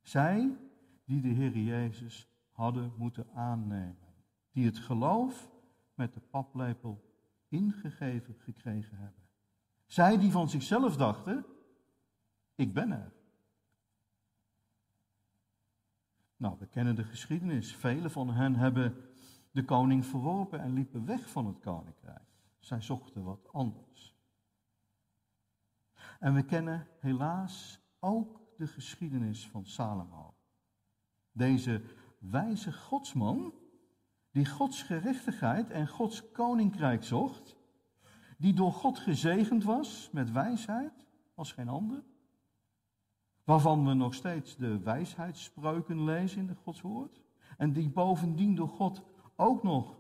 Zij 0.02 0.58
die 1.06 1.22
de 1.22 1.28
Heer 1.28 1.58
Jezus 1.58 2.35
hadden 2.56 2.94
moeten 2.98 3.28
aannemen. 3.34 4.14
Die 4.52 4.66
het 4.66 4.78
geloof 4.78 5.50
met 5.94 6.14
de 6.14 6.20
paplepel 6.20 7.04
ingegeven 7.48 8.36
gekregen 8.40 8.98
hebben. 8.98 9.24
Zij 9.86 10.18
die 10.18 10.32
van 10.32 10.50
zichzelf 10.50 10.98
dachten, 10.98 11.46
ik 12.56 12.74
ben 12.74 12.92
er. 12.92 13.14
Nou, 16.38 16.56
we 16.60 16.68
kennen 16.68 16.96
de 16.96 17.04
geschiedenis. 17.04 17.76
Vele 17.76 18.10
van 18.10 18.30
hen 18.30 18.56
hebben 18.56 18.96
de 19.52 19.66
koning 19.66 20.06
verworpen 20.06 20.60
en 20.60 20.74
liepen 20.74 21.06
weg 21.06 21.30
van 21.30 21.46
het 21.46 21.60
koninkrijk. 21.60 22.30
Zij 22.60 22.82
zochten 22.82 23.24
wat 23.24 23.48
anders. 23.52 24.16
En 26.20 26.34
we 26.34 26.44
kennen 26.44 26.88
helaas 27.00 27.80
ook 28.00 28.42
de 28.58 28.68
geschiedenis 28.68 29.48
van 29.48 29.66
Salomo. 29.66 30.36
Deze 31.32 31.82
wijze 32.30 32.74
godsman, 32.74 33.54
die 34.32 34.46
Gods 34.46 34.84
gerechtigheid 34.84 35.70
en 35.70 35.88
Gods 35.88 36.32
koninkrijk 36.32 37.04
zocht, 37.04 37.56
die 38.38 38.54
door 38.54 38.72
God 38.72 39.00
gezegend 39.00 39.64
was 39.64 40.10
met 40.12 40.32
wijsheid 40.32 41.08
als 41.36 41.52
geen 41.52 41.70
ander, 41.70 42.04
waarvan 43.44 43.86
we 43.86 43.94
nog 43.94 44.14
steeds 44.14 44.56
de 44.56 44.80
wijsheidsspreuken 44.80 46.04
lezen 46.04 46.40
in 46.40 46.48
de 46.48 46.56
Gods 46.56 46.82
woord, 46.82 47.22
en 47.58 47.74
die 47.74 47.90
bovendien 47.90 48.56
door 48.56 48.70
God 48.70 49.04
ook 49.36 49.64
nog 49.64 49.98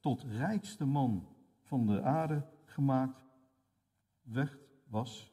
tot 0.00 0.22
rijkste 0.22 0.84
man 0.84 1.26
van 1.62 1.86
de 1.86 2.02
aarde 2.02 2.46
gemaakt 2.64 3.24
werd, 4.22 4.58
was. 4.86 5.32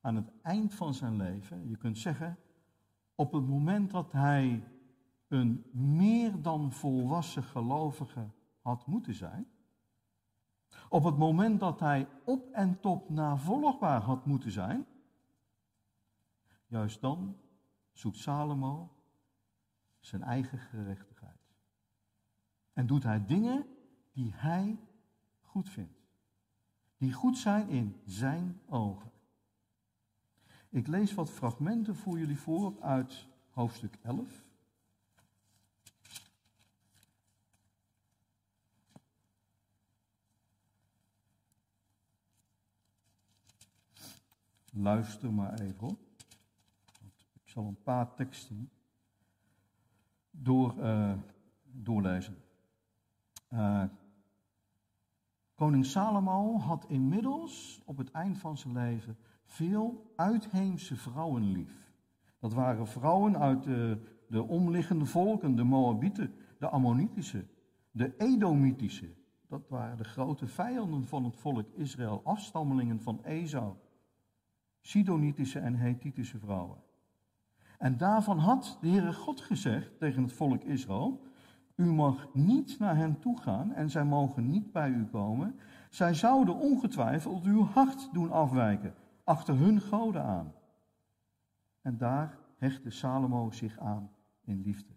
Aan 0.00 0.16
het 0.16 0.32
eind 0.42 0.74
van 0.74 0.94
zijn 0.94 1.16
leven, 1.16 1.68
je 1.68 1.76
kunt 1.76 1.98
zeggen, 1.98 2.38
op 3.14 3.32
het 3.32 3.46
moment 3.46 3.90
dat 3.90 4.12
hij 4.12 4.62
een 5.30 5.64
meer 5.72 6.42
dan 6.42 6.72
volwassen 6.72 7.42
gelovige 7.42 8.30
had 8.60 8.86
moeten 8.86 9.14
zijn, 9.14 9.46
op 10.88 11.04
het 11.04 11.16
moment 11.16 11.60
dat 11.60 11.80
hij 11.80 12.08
op 12.24 12.50
en 12.52 12.80
top 12.80 13.10
navolgbaar 13.10 14.00
had 14.00 14.26
moeten 14.26 14.50
zijn, 14.50 14.86
juist 16.66 17.00
dan 17.00 17.36
zoekt 17.92 18.16
Salomo 18.16 18.92
zijn 20.00 20.22
eigen 20.22 20.58
gerechtigheid. 20.58 21.40
En 22.72 22.86
doet 22.86 23.02
hij 23.02 23.26
dingen 23.26 23.66
die 24.12 24.32
hij 24.34 24.78
goed 25.40 25.68
vindt. 25.68 25.98
Die 26.96 27.12
goed 27.12 27.38
zijn 27.38 27.68
in 27.68 28.00
zijn 28.04 28.60
ogen. 28.66 29.10
Ik 30.68 30.86
lees 30.86 31.14
wat 31.14 31.30
fragmenten 31.30 31.96
voor 31.96 32.18
jullie 32.18 32.38
voor 32.38 32.80
uit 32.80 33.26
hoofdstuk 33.50 33.98
11. 34.02 34.48
Luister 44.70 45.32
maar 45.32 45.60
even 45.60 45.78
hoor. 45.78 45.96
Ik 47.42 47.48
zal 47.48 47.66
een 47.66 47.82
paar 47.82 48.14
teksten 48.14 48.70
door, 50.30 50.74
uh, 50.78 51.12
doorlezen. 51.62 52.36
Uh, 53.52 53.84
koning 55.54 55.86
Salomo 55.86 56.58
had 56.58 56.84
inmiddels 56.88 57.82
op 57.84 57.96
het 57.96 58.10
eind 58.10 58.38
van 58.38 58.58
zijn 58.58 58.72
leven 58.72 59.16
veel 59.44 60.12
uitheemse 60.16 60.96
vrouwen 60.96 61.52
lief. 61.52 61.92
Dat 62.38 62.52
waren 62.52 62.86
vrouwen 62.86 63.38
uit 63.38 63.62
de, 63.62 64.00
de 64.28 64.42
omliggende 64.42 65.06
volken, 65.06 65.56
de 65.56 65.64
Moabieten, 65.64 66.34
de 66.58 66.68
Ammonitische, 66.68 67.46
de 67.90 68.16
Edomitische. 68.16 69.14
Dat 69.48 69.68
waren 69.68 69.96
de 69.96 70.04
grote 70.04 70.46
vijanden 70.46 71.04
van 71.04 71.24
het 71.24 71.36
volk 71.36 71.68
Israël, 71.74 72.20
afstammelingen 72.24 73.00
van 73.00 73.24
Esau. 73.24 73.74
Sidonitische 74.80 75.58
en 75.58 75.74
Hethitische 75.74 76.38
vrouwen. 76.38 76.78
En 77.78 77.96
daarvan 77.96 78.38
had 78.38 78.78
de 78.80 78.88
Heere 78.88 79.12
God 79.12 79.40
gezegd 79.40 79.98
tegen 79.98 80.22
het 80.22 80.32
volk 80.32 80.62
Israël: 80.62 81.22
U 81.74 81.84
mag 81.84 82.34
niet 82.34 82.78
naar 82.78 82.96
hen 82.96 83.18
toe 83.18 83.40
gaan 83.40 83.72
en 83.72 83.90
zij 83.90 84.04
mogen 84.04 84.50
niet 84.50 84.72
bij 84.72 84.90
u 84.90 85.06
komen. 85.06 85.58
Zij 85.90 86.14
zouden 86.14 86.54
ongetwijfeld 86.56 87.44
uw 87.44 87.64
hart 87.64 88.08
doen 88.12 88.30
afwijken, 88.30 88.94
achter 89.24 89.56
hun 89.56 89.80
goden 89.80 90.24
aan. 90.24 90.52
En 91.82 91.96
daar 91.96 92.38
hechtte 92.58 92.90
Salomo 92.90 93.50
zich 93.50 93.78
aan 93.78 94.10
in 94.44 94.62
liefde. 94.62 94.92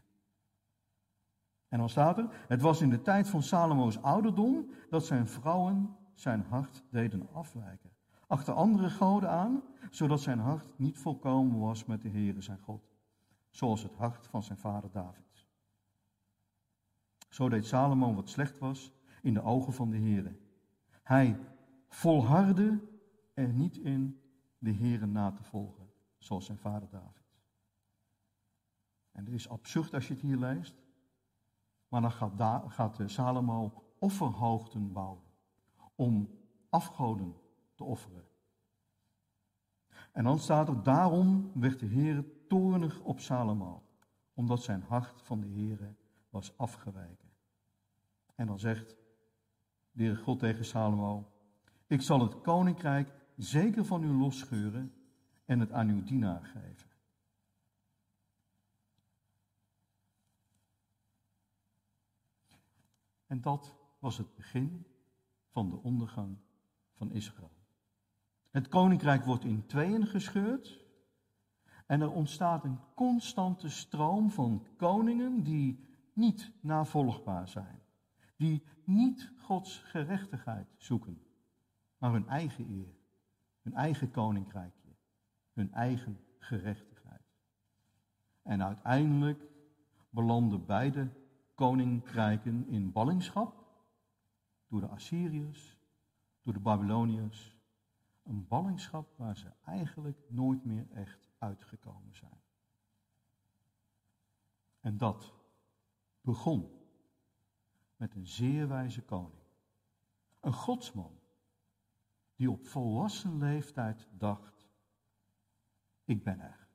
En 1.67 1.79
dan 1.79 1.89
staat 1.89 2.17
er: 2.17 2.45
Het 2.47 2.61
was 2.61 2.81
in 2.81 2.89
de 2.89 3.01
tijd 3.01 3.29
van 3.29 3.43
Salomo's 3.43 4.01
ouderdom 4.01 4.69
dat 4.89 5.05
zijn 5.05 5.27
vrouwen 5.27 5.95
zijn 6.13 6.41
hart 6.49 6.83
deden 6.89 7.27
afwijken. 7.33 7.92
Achter 8.27 8.53
andere 8.53 8.89
goden 8.89 9.29
aan, 9.29 9.61
zodat 9.89 10.21
zijn 10.21 10.39
hart 10.39 10.77
niet 10.77 10.97
volkomen 10.97 11.59
was 11.59 11.85
met 11.85 12.01
de 12.01 12.09
Heere 12.09 12.41
zijn 12.41 12.59
God, 12.59 12.91
zoals 13.49 13.83
het 13.83 13.95
hart 13.95 14.27
van 14.27 14.43
zijn 14.43 14.57
vader 14.57 14.91
David. 14.91 15.47
Zo 17.29 17.49
deed 17.49 17.65
Salomo 17.65 18.13
wat 18.13 18.29
slecht 18.29 18.57
was 18.57 18.91
in 19.21 19.33
de 19.33 19.41
ogen 19.41 19.73
van 19.73 19.89
de 19.89 19.97
Heere. 19.97 20.35
Hij 21.03 21.39
volhardde 21.87 22.81
er 23.33 23.53
niet 23.53 23.77
in 23.77 24.21
de 24.57 24.73
Heere 24.73 25.05
na 25.05 25.31
te 25.31 25.43
volgen, 25.43 25.89
zoals 26.17 26.45
zijn 26.45 26.57
vader 26.57 26.89
David. 26.89 27.23
En 29.11 29.23
dit 29.23 29.33
is 29.33 29.49
absurd 29.49 29.93
als 29.93 30.07
je 30.07 30.13
het 30.13 30.21
hier 30.21 30.37
leest, 30.37 30.75
maar 31.87 32.01
dan 32.01 32.11
gaat, 32.11 32.63
gaat 32.67 32.99
Salomo 33.05 33.83
offerhoogten 33.99 34.91
bouwen 34.91 35.23
om 35.95 36.29
afgoden 36.69 37.35
te 37.75 37.83
offeren. 37.83 38.27
En 40.11 40.23
dan 40.23 40.39
staat 40.39 40.67
er, 40.67 40.83
daarom 40.83 41.51
werd 41.53 41.79
de 41.79 41.85
Heer 41.85 42.25
toornig 42.47 42.99
op 42.99 43.19
Salomo, 43.19 43.83
omdat 44.33 44.63
zijn 44.63 44.81
hart 44.81 45.21
van 45.21 45.39
de 45.39 45.47
Heer 45.47 45.95
was 46.29 46.57
afgeweken. 46.57 47.31
En 48.35 48.47
dan 48.47 48.59
zegt 48.59 48.95
de 49.91 50.03
Heer 50.03 50.17
God 50.17 50.39
tegen 50.39 50.65
Salomo, 50.65 51.31
ik 51.87 52.01
zal 52.01 52.21
het 52.21 52.41
koninkrijk 52.41 53.13
zeker 53.35 53.85
van 53.85 54.03
u 54.03 54.07
losscheuren 54.07 54.93
en 55.45 55.59
het 55.59 55.71
aan 55.71 55.89
uw 55.89 56.03
dienaar 56.03 56.45
geven. 56.45 56.91
En 63.27 63.41
dat 63.41 63.75
was 63.99 64.17
het 64.17 64.35
begin 64.35 64.87
van 65.49 65.69
de 65.69 65.75
ondergang 65.75 66.37
van 66.93 67.11
Israël. 67.11 67.52
Het 68.53 68.67
koninkrijk 68.67 69.25
wordt 69.25 69.43
in 69.43 69.65
tweeën 69.65 70.07
gescheurd. 70.07 70.85
En 71.85 72.01
er 72.01 72.11
ontstaat 72.11 72.63
een 72.63 72.79
constante 72.95 73.69
stroom 73.69 74.31
van 74.31 74.65
koningen 74.77 75.43
die 75.43 75.87
niet 76.13 76.51
navolgbaar 76.61 77.47
zijn. 77.47 77.81
Die 78.37 78.63
niet 78.83 79.31
Gods 79.37 79.77
gerechtigheid 79.77 80.67
zoeken, 80.77 81.21
maar 81.97 82.11
hun 82.11 82.27
eigen 82.27 82.69
eer, 82.69 82.95
hun 83.61 83.73
eigen 83.73 84.11
koninkrijkje, 84.11 84.95
hun 85.53 85.73
eigen 85.73 86.19
gerechtigheid. 86.39 87.33
En 88.41 88.63
uiteindelijk 88.63 89.43
belanden 90.09 90.65
beide 90.65 91.09
koninkrijken 91.55 92.67
in 92.67 92.91
ballingschap 92.91 93.65
door 94.67 94.81
de 94.81 94.87
Assyriërs, 94.87 95.77
door 96.41 96.53
de 96.53 96.59
Babyloniërs 96.59 97.52
een 98.23 98.47
ballingschap 98.47 99.17
waar 99.17 99.37
ze 99.37 99.51
eigenlijk 99.65 100.19
nooit 100.27 100.65
meer 100.65 100.91
echt 100.91 101.29
uitgekomen 101.37 102.15
zijn. 102.15 102.41
En 104.79 104.97
dat 104.97 105.33
begon 106.21 106.81
met 107.95 108.15
een 108.15 108.27
zeer 108.27 108.67
wijze 108.67 109.01
koning. 109.01 109.43
Een 110.39 110.53
godsman 110.53 111.19
die 112.35 112.51
op 112.51 112.67
volwassen 112.67 113.37
leeftijd 113.37 114.07
dacht, 114.11 114.67
ik 116.03 116.23
ben 116.23 116.39
er. 116.39 116.67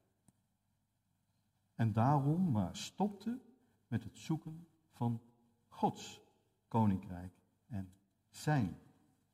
En 1.74 1.92
daarom 1.92 2.50
maar 2.50 2.76
stopte 2.76 3.40
met 3.87 4.04
het 4.04 4.18
zoeken 4.18 4.66
van 4.90 5.22
Gods 5.68 6.20
koninkrijk 6.68 7.32
en 7.66 7.92
zijn 8.28 8.78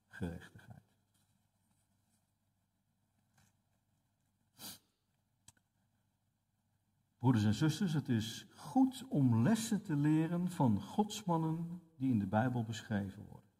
gerechtigheid. 0.08 0.63
Broeders 7.24 7.44
en 7.44 7.54
zusters, 7.54 7.92
het 7.92 8.08
is 8.08 8.46
goed 8.54 9.04
om 9.08 9.42
lessen 9.42 9.82
te 9.82 9.96
leren 9.96 10.50
van 10.50 10.80
godsmannen 10.80 11.80
die 11.96 12.10
in 12.10 12.18
de 12.18 12.26
Bijbel 12.26 12.64
beschreven 12.64 13.24
worden. 13.24 13.50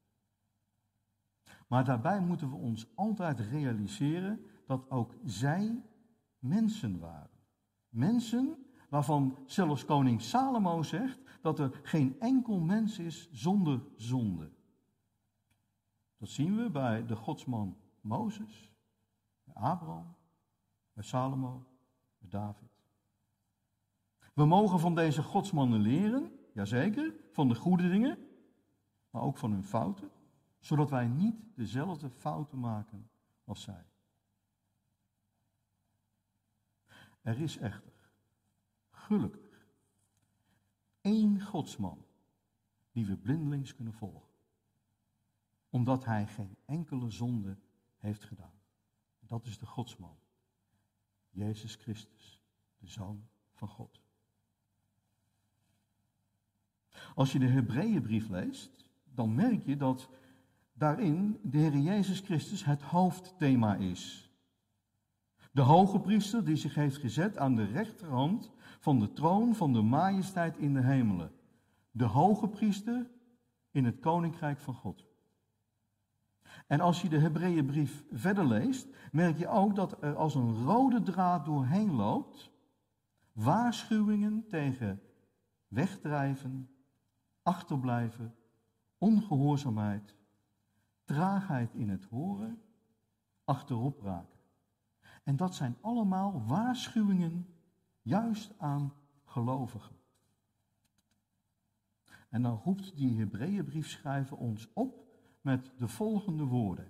Maar 1.68 1.84
daarbij 1.84 2.20
moeten 2.20 2.50
we 2.50 2.56
ons 2.56 2.86
altijd 2.94 3.40
realiseren 3.40 4.44
dat 4.66 4.90
ook 4.90 5.14
zij 5.24 5.82
mensen 6.38 6.98
waren. 6.98 7.30
Mensen 7.88 8.66
waarvan 8.88 9.38
zelfs 9.46 9.84
koning 9.84 10.22
Salomo 10.22 10.82
zegt 10.82 11.20
dat 11.40 11.58
er 11.58 11.80
geen 11.82 12.20
enkel 12.20 12.60
mens 12.60 12.98
is 12.98 13.28
zonder 13.32 13.82
zonde. 13.96 14.50
Dat 16.16 16.28
zien 16.28 16.56
we 16.56 16.70
bij 16.70 17.06
de 17.06 17.16
godsman 17.16 17.76
Mozes, 18.00 18.72
bij 19.44 19.54
Abraham, 19.54 20.14
bij 20.92 21.04
Salomo, 21.04 21.66
bij 22.18 22.28
David. 22.28 22.73
We 24.34 24.44
mogen 24.44 24.80
van 24.80 24.94
deze 24.94 25.22
godsmannen 25.22 25.80
leren, 25.80 26.38
jazeker, 26.52 27.14
van 27.30 27.48
de 27.48 27.54
goede 27.54 27.88
dingen, 27.88 28.18
maar 29.10 29.22
ook 29.22 29.36
van 29.36 29.52
hun 29.52 29.64
fouten, 29.64 30.10
zodat 30.58 30.90
wij 30.90 31.06
niet 31.06 31.36
dezelfde 31.54 32.10
fouten 32.10 32.60
maken 32.60 33.10
als 33.44 33.62
zij. 33.62 33.86
Er 37.22 37.40
is 37.40 37.56
echter 37.56 37.92
gelukkig. 38.90 39.66
Eén 41.00 41.42
godsman 41.42 42.04
die 42.92 43.06
we 43.06 43.16
blindelings 43.16 43.74
kunnen 43.74 43.94
volgen. 43.94 44.32
Omdat 45.70 46.04
hij 46.04 46.26
geen 46.26 46.56
enkele 46.64 47.10
zonde 47.10 47.56
heeft 47.96 48.24
gedaan. 48.24 48.60
Dat 49.20 49.46
is 49.46 49.58
de 49.58 49.66
godsman. 49.66 50.16
Jezus 51.30 51.74
Christus, 51.74 52.42
de 52.78 52.86
Zoon 52.86 53.28
van 53.52 53.68
God. 53.68 54.03
Als 57.14 57.32
je 57.32 57.38
de 57.38 57.46
Hebreeënbrief 57.46 58.28
leest, 58.28 58.84
dan 59.14 59.34
merk 59.34 59.66
je 59.66 59.76
dat 59.76 60.08
daarin 60.72 61.38
de 61.42 61.58
Heer 61.58 61.76
Jezus 61.76 62.20
Christus 62.20 62.64
het 62.64 62.82
hoofdthema 62.82 63.74
is. 63.74 64.30
De 65.52 65.62
hoge 65.62 66.00
priester 66.00 66.44
die 66.44 66.56
zich 66.56 66.74
heeft 66.74 66.96
gezet 66.96 67.38
aan 67.38 67.54
de 67.54 67.64
rechterhand 67.64 68.50
van 68.80 68.98
de 68.98 69.12
troon 69.12 69.54
van 69.54 69.72
de 69.72 69.82
majesteit 69.82 70.56
in 70.56 70.74
de 70.74 70.82
hemelen. 70.82 71.32
De 71.90 72.04
hoge 72.04 72.48
priester 72.48 73.10
in 73.70 73.84
het 73.84 74.00
koninkrijk 74.00 74.58
van 74.58 74.74
God. 74.74 75.06
En 76.66 76.80
als 76.80 77.02
je 77.02 77.08
de 77.08 77.18
Hebreeënbrief 77.18 78.04
verder 78.12 78.46
leest, 78.46 78.88
merk 79.12 79.38
je 79.38 79.48
ook 79.48 79.74
dat 79.76 80.02
er 80.02 80.16
als 80.16 80.34
een 80.34 80.64
rode 80.64 81.02
draad 81.02 81.44
doorheen 81.44 81.92
loopt 81.92 82.50
waarschuwingen 83.32 84.44
tegen 84.48 85.02
wegdrijven, 85.68 86.68
achterblijven, 87.44 88.34
ongehoorzaamheid, 88.98 90.14
traagheid 91.04 91.74
in 91.74 91.88
het 91.88 92.04
horen, 92.04 92.62
achterop 93.44 94.00
raken. 94.02 94.38
En 95.22 95.36
dat 95.36 95.54
zijn 95.54 95.76
allemaal 95.80 96.44
waarschuwingen 96.46 97.46
juist 98.02 98.52
aan 98.58 98.92
gelovigen. 99.24 99.96
En 102.28 102.42
dan 102.42 102.60
roept 102.64 102.96
die 102.96 103.18
Hebreeënbriefschrijver 103.18 104.36
ons 104.36 104.72
op 104.72 105.04
met 105.40 105.72
de 105.76 105.88
volgende 105.88 106.44
woorden. 106.44 106.86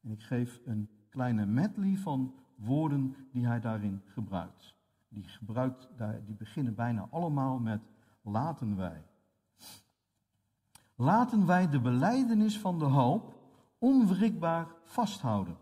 En 0.00 0.10
ik 0.10 0.22
geef 0.22 0.60
een 0.64 0.90
kleine 1.08 1.46
medley 1.46 1.96
van 1.96 2.34
woorden 2.54 3.16
die 3.30 3.46
hij 3.46 3.60
daarin 3.60 4.02
gebruikt. 4.04 4.74
Die, 5.08 5.28
gebruikt, 5.28 5.88
die 6.26 6.34
beginnen 6.34 6.74
bijna 6.74 7.08
allemaal 7.10 7.58
met 7.58 7.80
laten 8.22 8.76
wij. 8.76 9.02
Laten 10.94 11.46
wij 11.46 11.68
de 11.68 11.80
beleidenis 11.80 12.58
van 12.58 12.78
de 12.78 12.84
hoop 12.84 13.34
onwrikbaar 13.78 14.66
vasthouden. 14.84 15.56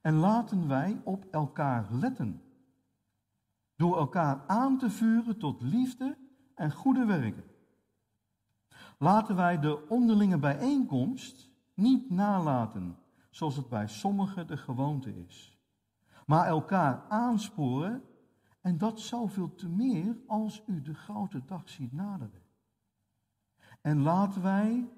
En 0.00 0.14
laten 0.14 0.68
wij 0.68 1.00
op 1.04 1.24
elkaar 1.30 1.86
letten. 1.90 2.42
Door 3.76 3.96
elkaar 3.96 4.44
aan 4.46 4.78
te 4.78 4.90
vuren 4.90 5.38
tot 5.38 5.62
liefde 5.62 6.18
en 6.54 6.72
goede 6.72 7.04
werken. 7.04 7.44
Laten 8.98 9.36
wij 9.36 9.58
de 9.58 9.88
onderlinge 9.88 10.38
bijeenkomst 10.38 11.50
niet 11.74 12.10
nalaten, 12.10 12.96
zoals 13.30 13.56
het 13.56 13.68
bij 13.68 13.88
sommigen 13.88 14.46
de 14.46 14.56
gewoonte 14.56 15.16
is. 15.26 15.58
Maar 16.26 16.46
elkaar 16.46 17.02
aansporen, 17.08 18.02
en 18.60 18.78
dat 18.78 19.00
zoveel 19.00 19.54
te 19.54 19.68
meer 19.68 20.16
als 20.26 20.62
u 20.66 20.82
de 20.82 20.94
grote 20.94 21.44
dag 21.44 21.68
ziet 21.68 21.92
naderen. 21.92 22.42
En 23.80 24.00
laten 24.00 24.42
wij 24.42 24.88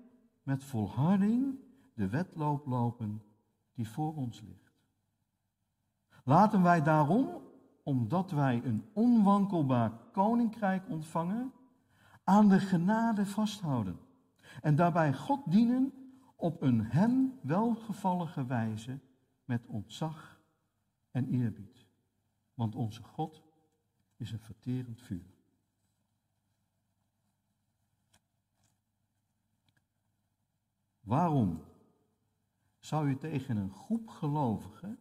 met 0.42 0.64
volharding 0.64 1.58
de 1.94 2.08
wedloop 2.08 2.66
lopen 2.66 3.22
die 3.74 3.88
voor 3.88 4.14
ons 4.14 4.40
ligt. 4.40 4.72
Laten 6.24 6.62
wij 6.62 6.82
daarom, 6.82 7.42
omdat 7.82 8.30
wij 8.30 8.64
een 8.64 8.84
onwankelbaar 8.92 9.92
koninkrijk 10.12 10.88
ontvangen, 10.88 11.52
aan 12.24 12.48
de 12.48 12.60
genade 12.60 13.26
vasthouden. 13.26 13.98
En 14.60 14.76
daarbij 14.76 15.14
God 15.14 15.50
dienen 15.50 15.92
op 16.36 16.62
een 16.62 16.84
hem 16.84 17.38
welgevallige 17.42 18.46
wijze 18.46 18.98
met 19.44 19.66
ontzag 19.66 20.40
en 21.10 21.28
eerbied. 21.28 21.86
Want 22.54 22.74
onze 22.74 23.02
God 23.02 23.42
is 24.22 24.32
een 24.32 24.40
verterend 24.40 25.02
vuur. 25.02 25.34
Waarom 31.00 31.64
zou 32.78 33.08
je 33.08 33.18
tegen 33.18 33.56
een 33.56 33.72
groep 33.72 34.08
gelovigen, 34.08 34.98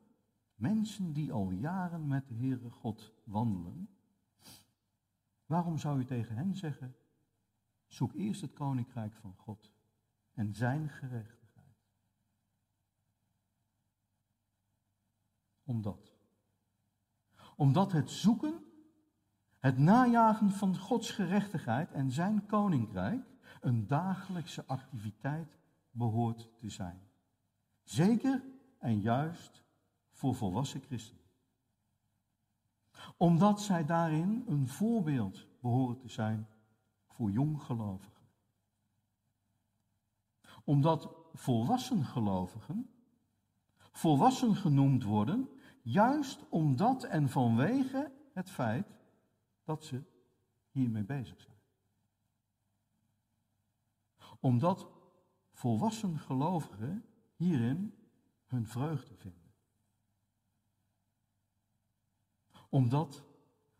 mensen 0.55 1.13
die 1.13 1.31
al 1.31 1.51
jaren 1.51 2.07
met 2.07 2.27
de 2.27 2.33
Heere 2.35 2.69
God 2.69 3.13
wandelen, 3.23 3.89
waarom 5.45 5.77
zou 5.77 5.99
je 5.99 6.05
tegen 6.05 6.35
hen 6.35 6.55
zeggen, 6.55 6.95
Zoek 7.91 8.13
eerst 8.13 8.41
het 8.41 8.53
koninkrijk 8.53 9.15
van 9.15 9.35
God 9.35 9.71
en 10.33 10.53
zijn 10.53 10.89
gerechtigheid. 10.89 11.75
Omdat. 15.63 16.15
Omdat 17.55 17.91
het 17.91 18.09
zoeken, 18.09 18.70
het 19.61 19.77
najagen 19.77 20.51
van 20.51 20.77
Gods 20.77 21.11
gerechtigheid 21.11 21.91
en 21.91 22.11
zijn 22.11 22.45
koninkrijk 22.45 23.25
een 23.61 23.87
dagelijkse 23.87 24.63
activiteit 24.65 25.57
behoort 25.91 26.49
te 26.57 26.69
zijn. 26.69 27.01
Zeker 27.83 28.43
en 28.79 28.99
juist 28.99 29.63
voor 30.11 30.35
volwassen 30.35 30.81
christenen. 30.81 31.23
Omdat 33.17 33.61
zij 33.61 33.85
daarin 33.85 34.43
een 34.47 34.67
voorbeeld 34.67 35.47
behoren 35.61 35.97
te 35.97 36.09
zijn 36.09 36.47
voor 37.07 37.31
jonggelovigen. 37.31 38.27
Omdat 40.63 41.15
volwassen 41.33 42.05
gelovigen 42.05 42.89
volwassen 43.91 44.55
genoemd 44.55 45.03
worden, 45.03 45.49
juist 45.81 46.49
omdat 46.49 47.03
en 47.03 47.29
vanwege 47.29 48.11
het 48.33 48.49
feit 48.49 48.87
dat 49.71 49.83
ze 49.83 50.03
hiermee 50.71 51.03
bezig 51.03 51.41
zijn. 51.41 51.57
Omdat 54.39 54.91
volwassen 55.53 56.19
gelovigen 56.19 57.05
hierin 57.35 57.95
hun 58.45 58.67
vreugde 58.67 59.15
vinden. 59.15 59.53
Omdat 62.69 63.23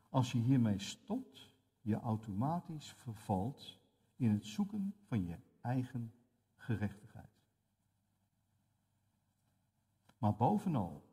als 0.09 0.31
je 0.31 0.37
hiermee 0.37 0.79
stopt, 0.79 1.55
je 1.81 1.95
automatisch 1.95 2.93
vervalt 2.93 3.79
in 4.15 4.31
het 4.31 4.45
zoeken 4.45 4.95
van 5.03 5.25
je 5.25 5.37
eigen 5.61 6.13
gerechtigheid. 6.55 7.43
Maar 10.17 10.35
bovenal, 10.35 11.05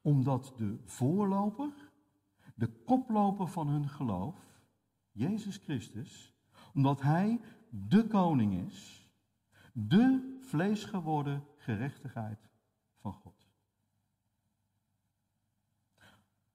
omdat 0.00 0.52
de 0.56 0.78
voorloper, 0.84 1.89
de 2.60 2.68
koploper 2.84 3.48
van 3.48 3.68
hun 3.68 3.88
geloof, 3.88 4.36
Jezus 5.10 5.56
Christus, 5.56 6.34
omdat 6.74 7.00
Hij 7.00 7.40
de 7.68 8.06
koning 8.06 8.66
is, 8.66 9.10
de 9.72 10.38
vleesgeworden 10.40 11.44
gerechtigheid 11.56 12.50
van 12.96 13.12
God. 13.12 13.48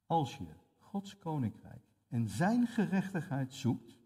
Als 0.06 0.38
je 0.38 0.54
Gods 0.78 1.18
koninkrijk 1.18 1.84
en 2.08 2.30
zijn 2.30 2.68
gerechtigheid 2.68 3.54
zoekt, 3.54 3.98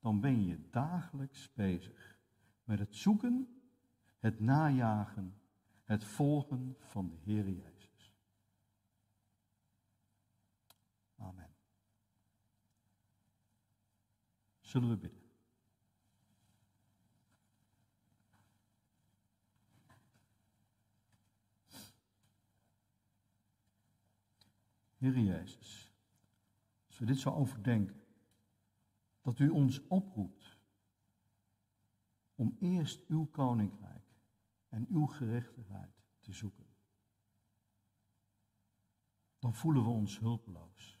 dan 0.00 0.20
ben 0.20 0.44
je 0.44 0.68
dagelijks 0.70 1.52
bezig 1.52 2.18
met 2.64 2.78
het 2.78 2.94
zoeken, 2.94 3.48
het 4.18 4.40
najagen, 4.40 5.34
het 5.84 6.04
volgen 6.04 6.76
van 6.78 7.08
de 7.08 7.16
Heer 7.16 7.48
Jezus. 7.48 7.79
Zullen 14.70 14.88
we 14.88 14.96
bidden? 14.96 15.20
Heer 24.96 25.18
Jezus 25.18 25.92
we 26.98 27.06
dit 27.06 27.18
zo 27.18 27.30
overdenken, 27.30 28.04
dat 29.20 29.38
u 29.38 29.48
ons 29.48 29.86
oproept 29.86 30.58
om 32.34 32.56
eerst 32.58 33.06
uw 33.06 33.24
koninkrijk 33.24 34.04
en 34.68 34.86
uw 34.90 35.06
gerechtigheid 35.06 36.02
te 36.20 36.32
zoeken. 36.32 36.66
Dan 39.38 39.54
voelen 39.54 39.82
we 39.82 39.88
ons 39.88 40.18
hulpeloos. 40.18 40.99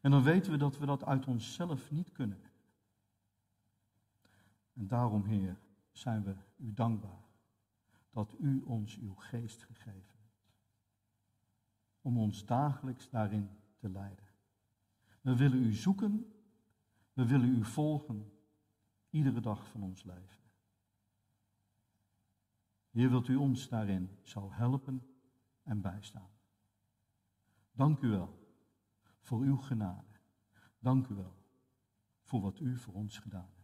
En 0.00 0.10
dan 0.10 0.22
weten 0.22 0.52
we 0.52 0.58
dat 0.58 0.78
we 0.78 0.86
dat 0.86 1.04
uit 1.04 1.26
onszelf 1.26 1.90
niet 1.90 2.12
kunnen. 2.12 2.40
En 4.72 4.86
daarom, 4.86 5.24
Heer, 5.24 5.60
zijn 5.92 6.22
we 6.22 6.36
u 6.56 6.72
dankbaar 6.72 7.28
dat 8.10 8.34
u 8.38 8.60
ons 8.60 8.98
uw 8.98 9.14
geest 9.14 9.62
gegeven 9.62 10.18
hebt. 10.18 10.52
Om 12.00 12.18
ons 12.18 12.46
dagelijks 12.46 13.10
daarin 13.10 13.50
te 13.76 13.88
leiden. 13.88 14.24
We 15.20 15.36
willen 15.36 15.62
u 15.62 15.72
zoeken, 15.72 16.32
we 17.12 17.26
willen 17.26 17.48
u 17.48 17.64
volgen, 17.64 18.32
iedere 19.10 19.40
dag 19.40 19.66
van 19.66 19.82
ons 19.82 20.04
leven. 20.04 20.38
Heer, 22.90 23.10
wilt 23.10 23.28
u 23.28 23.36
ons 23.36 23.68
daarin 23.68 24.18
zo 24.22 24.52
helpen 24.52 25.06
en 25.62 25.80
bijstaan. 25.80 26.30
Dank 27.72 28.00
u 28.00 28.08
wel 28.08 28.39
voor 29.30 29.40
uw 29.40 29.56
genade. 29.56 30.18
Dank 30.78 31.06
u 31.06 31.14
wel 31.14 31.36
voor 32.22 32.40
wat 32.40 32.60
u 32.60 32.76
voor 32.76 32.94
ons 32.94 33.18
gedaan 33.18 33.50
hebt. 33.54 33.59